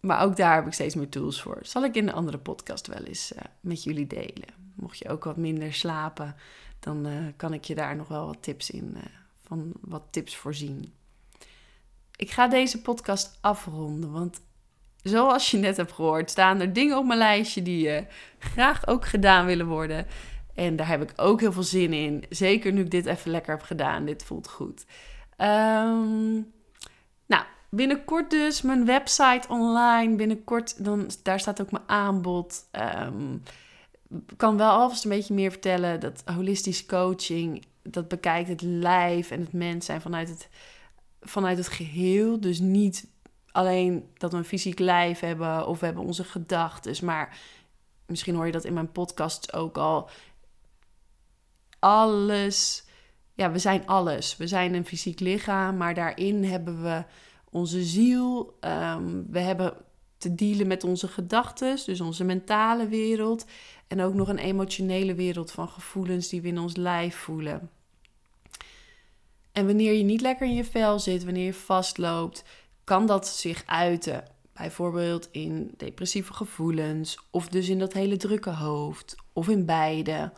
maar 0.00 0.22
ook 0.22 0.36
daar 0.36 0.54
heb 0.54 0.66
ik 0.66 0.72
steeds 0.72 0.94
meer 0.94 1.08
tools 1.08 1.42
voor. 1.42 1.58
Zal 1.62 1.84
ik 1.84 1.94
in 1.94 2.08
een 2.08 2.14
andere 2.14 2.38
podcast 2.38 2.86
wel 2.86 3.02
eens 3.02 3.32
uh, 3.32 3.40
met 3.60 3.82
jullie 3.82 4.06
delen. 4.06 4.48
mocht 4.74 4.98
je 4.98 5.08
ook 5.08 5.24
wat 5.24 5.36
minder 5.36 5.72
slapen, 5.72 6.36
dan 6.80 7.32
kan 7.36 7.52
ik 7.52 7.64
je 7.64 7.74
daar 7.74 7.96
nog 7.96 8.08
wel 8.08 8.26
wat 8.26 8.42
tips 8.42 8.70
in, 8.70 8.96
van 9.42 9.72
wat 9.80 10.02
tips 10.10 10.36
voorzien. 10.36 10.92
Ik 12.16 12.30
ga 12.30 12.48
deze 12.48 12.80
podcast 12.80 13.38
afronden, 13.40 14.12
want 14.12 14.40
zoals 15.02 15.50
je 15.50 15.56
net 15.56 15.76
hebt 15.76 15.92
gehoord, 15.92 16.30
staan 16.30 16.60
er 16.60 16.72
dingen 16.72 16.98
op 16.98 17.04
mijn 17.04 17.18
lijstje 17.18 17.62
die 17.62 18.06
graag 18.38 18.86
ook 18.86 19.06
gedaan 19.06 19.46
willen 19.46 19.66
worden. 19.66 20.06
En 20.54 20.76
daar 20.76 20.88
heb 20.88 21.02
ik 21.02 21.12
ook 21.16 21.40
heel 21.40 21.52
veel 21.52 21.62
zin 21.62 21.92
in. 21.92 22.24
Zeker 22.28 22.72
nu 22.72 22.80
ik 22.80 22.90
dit 22.90 23.06
even 23.06 23.30
lekker 23.30 23.52
heb 23.52 23.62
gedaan. 23.62 24.04
Dit 24.04 24.24
voelt 24.24 24.48
goed. 24.48 24.84
Um, 25.38 26.52
nou, 27.26 27.44
binnenkort 27.70 28.30
dus 28.30 28.62
mijn 28.62 28.84
website 28.84 29.48
online. 29.48 30.16
Binnenkort, 30.16 30.84
dan, 30.84 31.10
daar 31.22 31.40
staat 31.40 31.60
ook 31.60 31.70
mijn 31.70 31.84
aanbod. 31.86 32.68
Um, 33.06 33.42
kan 34.36 34.56
wel 34.56 34.70
alvast 34.70 35.04
een 35.04 35.10
beetje 35.10 35.34
meer 35.34 35.50
vertellen. 35.50 36.00
Dat 36.00 36.22
holistisch 36.24 36.86
coaching, 36.86 37.64
dat 37.82 38.08
bekijkt 38.08 38.48
het 38.48 38.62
lijf 38.62 39.30
en 39.30 39.40
het 39.40 39.52
mens 39.52 39.86
zijn 39.86 40.00
vanuit 40.00 40.28
het, 40.28 40.48
vanuit 41.20 41.58
het 41.58 41.68
geheel. 41.68 42.40
Dus 42.40 42.58
niet 42.58 43.06
alleen 43.52 44.08
dat 44.14 44.32
we 44.32 44.38
een 44.38 44.44
fysiek 44.44 44.78
lijf 44.78 45.20
hebben 45.20 45.66
of 45.66 45.80
we 45.80 45.86
hebben 45.86 46.04
onze 46.04 46.24
gedachten. 46.24 47.04
Maar 47.04 47.38
misschien 48.06 48.34
hoor 48.34 48.46
je 48.46 48.52
dat 48.52 48.64
in 48.64 48.74
mijn 48.74 48.92
podcast 48.92 49.52
ook 49.52 49.76
al 49.76 50.08
alles. 51.78 52.84
Ja, 53.34 53.50
we 53.50 53.58
zijn 53.58 53.86
alles. 53.86 54.36
We 54.36 54.46
zijn 54.46 54.74
een 54.74 54.86
fysiek 54.86 55.20
lichaam, 55.20 55.76
maar 55.76 55.94
daarin 55.94 56.44
hebben 56.44 56.82
we 56.82 57.04
onze 57.50 57.82
ziel. 57.82 58.56
Ehm, 58.60 59.22
we 59.30 59.38
hebben 59.38 59.74
te 60.18 60.34
dealen 60.34 60.66
met 60.66 60.84
onze 60.84 61.08
gedachten, 61.08 61.78
dus 61.86 62.00
onze 62.00 62.24
mentale 62.24 62.88
wereld. 62.88 63.46
En 63.86 64.00
ook 64.00 64.14
nog 64.14 64.28
een 64.28 64.38
emotionele 64.38 65.14
wereld 65.14 65.50
van 65.50 65.68
gevoelens 65.68 66.28
die 66.28 66.40
we 66.40 66.48
in 66.48 66.58
ons 66.58 66.76
lijf 66.76 67.16
voelen. 67.16 67.70
En 69.52 69.66
wanneer 69.66 69.92
je 69.92 70.02
niet 70.02 70.20
lekker 70.20 70.46
in 70.46 70.54
je 70.54 70.64
vel 70.64 70.98
zit, 70.98 71.24
wanneer 71.24 71.44
je 71.44 71.54
vastloopt, 71.54 72.44
kan 72.84 73.06
dat 73.06 73.28
zich 73.28 73.62
uiten. 73.66 74.24
Bijvoorbeeld 74.52 75.28
in 75.30 75.74
depressieve 75.76 76.32
gevoelens, 76.32 77.18
of 77.30 77.48
dus 77.48 77.68
in 77.68 77.78
dat 77.78 77.92
hele 77.92 78.16
drukke 78.16 78.50
hoofd, 78.50 79.16
of 79.32 79.48
in 79.48 79.66
beide. 79.66 80.32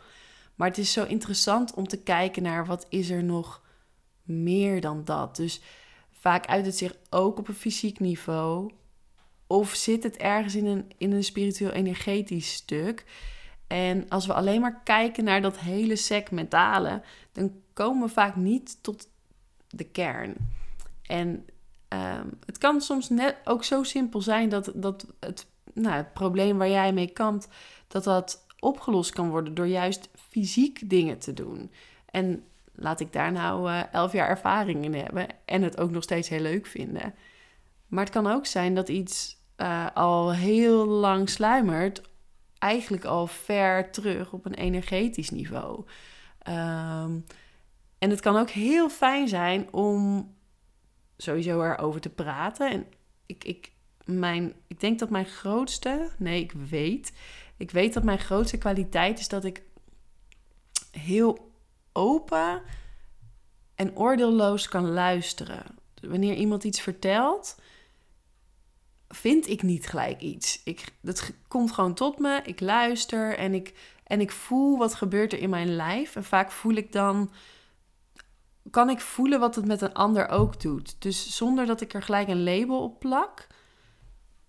Maar 0.55 0.67
het 0.67 0.77
is 0.77 0.91
zo 0.91 1.03
interessant 1.03 1.73
om 1.73 1.87
te 1.87 1.97
kijken 1.97 2.43
naar 2.43 2.65
wat 2.65 2.85
is 2.89 3.09
er 3.09 3.23
nog 3.23 3.61
meer 4.23 4.81
dan 4.81 5.03
dat. 5.05 5.35
Dus 5.35 5.61
vaak 6.11 6.45
uit 6.45 6.65
het 6.65 6.77
zich 6.77 6.95
ook 7.09 7.39
op 7.39 7.47
een 7.47 7.53
fysiek 7.53 7.99
niveau. 7.99 8.71
Of 9.47 9.73
zit 9.73 10.03
het 10.03 10.17
ergens 10.17 10.55
in 10.55 10.65
een, 10.65 10.91
in 10.97 11.11
een 11.11 11.23
spiritueel-energetisch 11.23 12.53
stuk. 12.53 13.05
En 13.67 14.09
als 14.09 14.25
we 14.25 14.33
alleen 14.33 14.61
maar 14.61 14.81
kijken 14.83 15.23
naar 15.23 15.41
dat 15.41 15.59
hele 15.59 15.95
sec 15.95 16.31
mentale, 16.31 17.01
dan 17.31 17.51
komen 17.73 18.07
we 18.07 18.13
vaak 18.13 18.35
niet 18.35 18.83
tot 18.83 19.07
de 19.69 19.83
kern. 19.83 20.35
En 21.01 21.45
ehm, 21.95 22.27
het 22.45 22.57
kan 22.57 22.81
soms 22.81 23.09
net 23.09 23.35
ook 23.43 23.63
zo 23.63 23.83
simpel 23.83 24.21
zijn 24.21 24.49
dat, 24.49 24.71
dat 24.75 25.05
het, 25.19 25.47
nou, 25.73 25.95
het 25.95 26.13
probleem 26.13 26.57
waar 26.57 26.69
jij 26.69 26.93
mee 26.93 27.11
kampt, 27.11 27.47
dat 27.87 28.03
dat 28.03 28.45
opgelost 28.59 29.11
kan 29.11 29.29
worden 29.29 29.53
door 29.53 29.67
juist 29.67 30.09
fysiek 30.29 30.89
dingen 30.89 31.19
te 31.19 31.33
doen. 31.33 31.71
En 32.11 32.43
laat 32.75 32.99
ik 32.99 33.13
daar 33.13 33.31
nou 33.31 33.69
uh, 33.69 33.93
elf 33.93 34.11
jaar 34.11 34.29
ervaring 34.29 34.83
in 34.83 34.93
hebben 34.93 35.27
en 35.45 35.61
het 35.61 35.77
ook 35.77 35.91
nog 35.91 36.03
steeds 36.03 36.29
heel 36.29 36.41
leuk 36.41 36.65
vinden. 36.65 37.13
Maar 37.87 38.03
het 38.03 38.13
kan 38.13 38.27
ook 38.27 38.45
zijn 38.45 38.75
dat 38.75 38.89
iets 38.89 39.37
uh, 39.57 39.87
al 39.93 40.33
heel 40.33 40.85
lang 40.85 41.29
sluimert, 41.29 42.01
eigenlijk 42.57 43.05
al 43.05 43.27
ver 43.27 43.91
terug 43.91 44.33
op 44.33 44.45
een 44.45 44.53
energetisch 44.53 45.29
niveau. 45.29 45.85
Um, 46.49 47.25
en 47.97 48.09
het 48.09 48.19
kan 48.19 48.37
ook 48.37 48.49
heel 48.49 48.89
fijn 48.89 49.27
zijn 49.27 49.73
om 49.73 50.29
sowieso 51.17 51.61
erover 51.63 52.01
te 52.01 52.09
praten. 52.09 52.71
En 52.71 52.85
ik, 53.25 53.43
ik, 53.43 53.71
mijn, 54.05 54.53
ik 54.67 54.79
denk 54.79 54.99
dat 54.99 55.09
mijn 55.09 55.25
grootste, 55.25 56.09
nee, 56.17 56.41
ik 56.41 56.51
weet, 56.51 57.13
ik 57.57 57.71
weet 57.71 57.93
dat 57.93 58.03
mijn 58.03 58.19
grootste 58.19 58.57
kwaliteit 58.57 59.19
is 59.19 59.27
dat 59.27 59.45
ik 59.45 59.63
heel 60.91 61.51
open 61.91 62.61
en 63.75 63.97
oordeelloos 63.97 64.67
kan 64.67 64.89
luisteren. 64.89 65.63
Wanneer 66.01 66.33
iemand 66.33 66.63
iets 66.63 66.81
vertelt, 66.81 67.59
vind 69.07 69.47
ik 69.47 69.61
niet 69.61 69.87
gelijk 69.87 70.21
iets. 70.21 70.61
Ik, 70.63 70.85
dat 71.01 71.31
komt 71.47 71.71
gewoon 71.71 71.93
tot 71.93 72.19
me, 72.19 72.41
ik 72.43 72.59
luister 72.59 73.37
en 73.37 73.53
ik, 73.53 73.73
en 74.03 74.21
ik 74.21 74.31
voel 74.31 74.77
wat 74.77 74.95
gebeurt 74.95 75.33
er 75.33 75.39
in 75.39 75.49
mijn 75.49 75.75
lijf. 75.75 76.15
En 76.15 76.23
vaak 76.23 76.51
voel 76.51 76.73
ik 76.73 76.91
dan, 76.91 77.31
kan 78.75 78.89
ik 78.89 78.99
voelen 78.99 79.39
wat 79.39 79.55
het 79.55 79.65
met 79.65 79.81
een 79.81 79.93
ander 79.93 80.29
ook 80.29 80.61
doet. 80.61 80.95
Dus 80.99 81.35
zonder 81.35 81.65
dat 81.65 81.81
ik 81.81 81.93
er 81.93 82.01
gelijk 82.01 82.27
een 82.27 82.43
label 82.43 82.83
op 82.83 82.99
plak, 82.99 83.47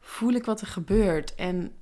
voel 0.00 0.32
ik 0.32 0.44
wat 0.44 0.60
er 0.60 0.66
gebeurt. 0.66 1.34
En 1.34 1.72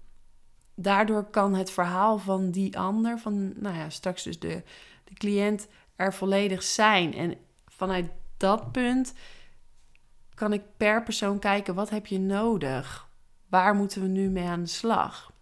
daardoor 0.75 1.25
kan 1.25 1.55
het 1.55 1.71
verhaal 1.71 2.19
van 2.19 2.51
die 2.51 2.79
ander, 2.79 3.19
van 3.19 3.61
nou 3.61 3.77
ja, 3.77 3.91
straks 3.91 4.23
dus 4.23 4.39
de, 4.39 4.63
de 5.05 5.15
cliënt, 5.15 5.67
er 5.97 6.15
volledig 6.15 6.63
zijn. 6.63 7.15
En 7.15 7.35
vanuit 7.67 8.11
dat 8.37 8.73
punt 8.73 9.13
kan 10.35 10.53
ik 10.53 10.63
per 10.77 11.03
persoon 11.03 11.39
kijken, 11.39 11.75
wat 11.75 11.91
heb 11.91 12.07
je 12.07 12.19
nodig? 12.19 13.09
Waar 13.49 13.75
moeten 13.75 14.03
we 14.03 14.09
nu 14.09 14.29
mee 14.29 14.47
aan 14.47 14.63
de 14.63 14.69
slag? 14.69 15.33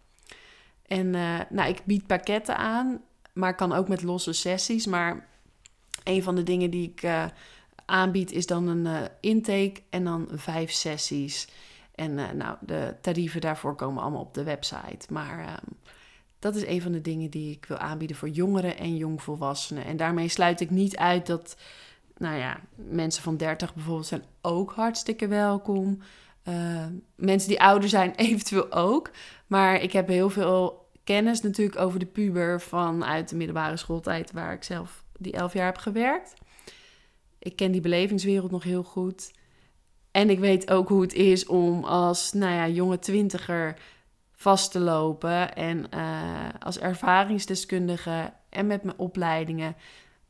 En 0.86 1.14
uh, 1.14 1.40
nou, 1.48 1.68
ik 1.68 1.84
bied 1.84 2.06
pakketten 2.06 2.56
aan, 2.56 3.00
maar 3.32 3.54
kan 3.54 3.72
ook 3.72 3.88
met 3.88 4.02
losse 4.02 4.32
sessies. 4.32 4.86
Maar 4.86 5.30
een 6.04 6.22
van 6.22 6.34
de 6.34 6.42
dingen 6.42 6.70
die 6.70 6.88
ik 6.90 7.02
uh, 7.02 7.24
aanbied 7.84 8.32
is 8.32 8.46
dan 8.46 8.66
een 8.66 8.86
uh, 8.86 9.08
intake 9.20 9.82
en 9.90 10.04
dan 10.04 10.28
vijf 10.32 10.70
sessies. 10.70 11.48
En 11.94 12.10
uh, 12.18 12.30
nou, 12.30 12.56
de 12.60 12.94
tarieven 13.00 13.40
daarvoor 13.40 13.74
komen 13.74 14.02
allemaal 14.02 14.20
op 14.20 14.34
de 14.34 14.42
website. 14.42 15.12
Maar 15.12 15.38
uh, 15.38 15.52
dat 16.38 16.54
is 16.54 16.66
een 16.66 16.82
van 16.82 16.92
de 16.92 17.00
dingen 17.00 17.30
die 17.30 17.50
ik 17.50 17.64
wil 17.64 17.76
aanbieden 17.76 18.16
voor 18.16 18.28
jongeren 18.28 18.78
en 18.78 18.96
jongvolwassenen. 18.96 19.84
En 19.84 19.96
daarmee 19.96 20.28
sluit 20.28 20.60
ik 20.60 20.70
niet 20.70 20.96
uit 20.96 21.26
dat, 21.26 21.56
nou 22.16 22.36
ja, 22.36 22.60
mensen 22.74 23.22
van 23.22 23.36
30 23.36 23.74
bijvoorbeeld 23.74 24.06
zijn 24.06 24.24
ook 24.40 24.72
hartstikke 24.72 25.26
welkom. 25.26 25.98
Mensen 27.14 27.48
die 27.48 27.62
ouder 27.62 27.88
zijn 27.88 28.14
eventueel 28.28 28.72
ook. 28.72 29.10
Maar 29.46 29.82
ik 29.82 29.92
heb 29.92 30.08
heel 30.08 30.30
veel 30.30 30.88
kennis 31.04 31.40
natuurlijk 31.40 31.78
over 31.78 31.98
de 31.98 32.06
puber 32.06 32.60
vanuit 32.60 33.28
de 33.28 33.36
middelbare 33.36 33.76
schooltijd, 33.76 34.32
waar 34.32 34.52
ik 34.52 34.62
zelf 34.62 35.01
die 35.22 35.32
elf 35.32 35.52
jaar 35.52 35.66
heb 35.66 35.78
gewerkt. 35.78 36.34
Ik 37.38 37.56
ken 37.56 37.72
die 37.72 37.80
belevingswereld 37.80 38.50
nog 38.50 38.62
heel 38.62 38.82
goed. 38.82 39.32
En 40.10 40.30
ik 40.30 40.38
weet 40.38 40.70
ook 40.70 40.88
hoe 40.88 41.02
het 41.02 41.12
is 41.12 41.46
om 41.46 41.84
als 41.84 42.32
nou 42.32 42.52
ja, 42.52 42.68
jonge 42.68 42.98
twintiger 42.98 43.78
vast 44.32 44.70
te 44.70 44.78
lopen. 44.78 45.54
En 45.54 45.86
uh, 45.94 46.48
als 46.58 46.78
ervaringsdeskundige 46.78 48.32
en 48.48 48.66
met 48.66 48.82
mijn 48.82 48.98
opleidingen 48.98 49.76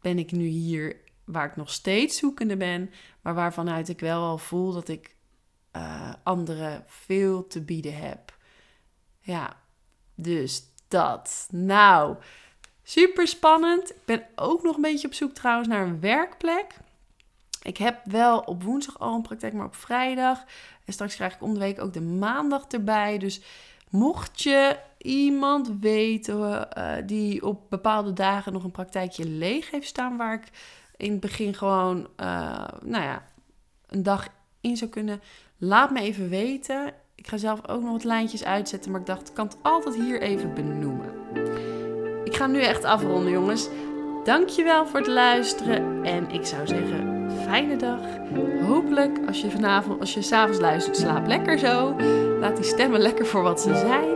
ben 0.00 0.18
ik 0.18 0.32
nu 0.32 0.44
hier 0.44 0.96
waar 1.24 1.46
ik 1.46 1.56
nog 1.56 1.70
steeds 1.70 2.18
zoekende 2.18 2.56
ben. 2.56 2.90
Maar 3.20 3.34
waarvanuit 3.34 3.88
ik 3.88 4.00
wel 4.00 4.22
al 4.22 4.38
voel 4.38 4.72
dat 4.72 4.88
ik 4.88 5.16
uh, 5.76 6.12
anderen 6.22 6.84
veel 6.86 7.46
te 7.46 7.62
bieden 7.62 7.96
heb. 7.96 8.36
Ja, 9.20 9.56
dus 10.14 10.62
dat. 10.88 11.48
Nou, 11.50 12.16
super 12.82 13.28
spannend. 13.28 13.90
Ik 13.90 14.04
ben 14.04 14.22
ook 14.34 14.62
nog 14.62 14.76
een 14.76 14.82
beetje 14.82 15.06
op 15.06 15.14
zoek 15.14 15.32
trouwens 15.32 15.68
naar 15.68 15.86
een 15.86 16.00
werkplek. 16.00 16.76
Ik 17.62 17.76
heb 17.76 18.00
wel 18.04 18.38
op 18.38 18.62
woensdag 18.62 18.98
al 18.98 19.14
een 19.14 19.22
praktijk, 19.22 19.52
maar 19.52 19.66
op 19.66 19.74
vrijdag. 19.74 20.44
En 20.84 20.92
straks 20.92 21.14
krijg 21.14 21.34
ik 21.34 21.42
om 21.42 21.54
de 21.54 21.60
week 21.60 21.80
ook 21.80 21.92
de 21.92 22.00
maandag 22.00 22.66
erbij. 22.66 23.18
Dus 23.18 23.40
mocht 23.90 24.42
je 24.42 24.76
iemand 24.98 25.72
weten 25.80 26.68
uh, 26.78 26.92
die 27.06 27.46
op 27.46 27.70
bepaalde 27.70 28.12
dagen 28.12 28.52
nog 28.52 28.64
een 28.64 28.70
praktijkje 28.70 29.24
leeg 29.24 29.70
heeft 29.70 29.86
staan, 29.86 30.16
waar 30.16 30.34
ik 30.34 30.50
in 30.96 31.10
het 31.10 31.20
begin 31.20 31.54
gewoon, 31.54 31.98
uh, 31.98 32.64
nou 32.82 33.04
ja, 33.04 33.24
een 33.86 34.02
dag 34.02 34.28
in 34.60 34.76
zou 34.76 34.90
kunnen, 34.90 35.20
laat 35.58 35.90
me 35.90 36.00
even 36.00 36.28
weten. 36.28 36.94
Ik 37.14 37.28
ga 37.28 37.36
zelf 37.36 37.68
ook 37.68 37.82
nog 37.82 37.92
wat 37.92 38.04
lijntjes 38.04 38.44
uitzetten, 38.44 38.90
maar 38.90 39.00
ik 39.00 39.06
dacht, 39.06 39.28
ik 39.28 39.34
kan 39.34 39.46
het 39.46 39.56
altijd 39.62 39.94
hier 39.94 40.22
even 40.22 40.54
benoemen. 40.54 41.10
Ik 42.32 42.38
ga 42.38 42.46
nu 42.46 42.60
echt 42.60 42.84
afronden, 42.84 43.32
jongens. 43.32 43.68
Dankjewel 44.24 44.86
voor 44.86 44.98
het 44.98 45.08
luisteren 45.08 46.04
en 46.04 46.30
ik 46.30 46.46
zou 46.46 46.66
zeggen 46.66 47.30
fijne 47.44 47.76
dag. 47.76 47.98
Hopelijk 48.66 49.18
als 49.26 49.40
je 49.40 49.50
vanavond, 49.50 50.00
als 50.00 50.14
je 50.14 50.22
s'avonds 50.22 50.60
luistert, 50.60 50.96
slaap 50.96 51.26
lekker 51.26 51.58
zo. 51.58 51.96
Laat 52.40 52.56
die 52.56 52.64
stemmen 52.64 53.00
lekker 53.00 53.26
voor 53.26 53.42
wat 53.42 53.60
ze 53.60 53.74
zijn. 53.74 54.08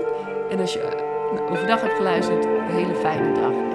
En 0.51 0.61
als 0.61 0.73
je 0.73 1.47
overdag 1.51 1.81
hebt 1.81 1.97
geluisterd, 1.97 2.45
een 2.45 2.75
hele 2.75 2.95
fijne 2.95 3.33
dag. 3.33 3.66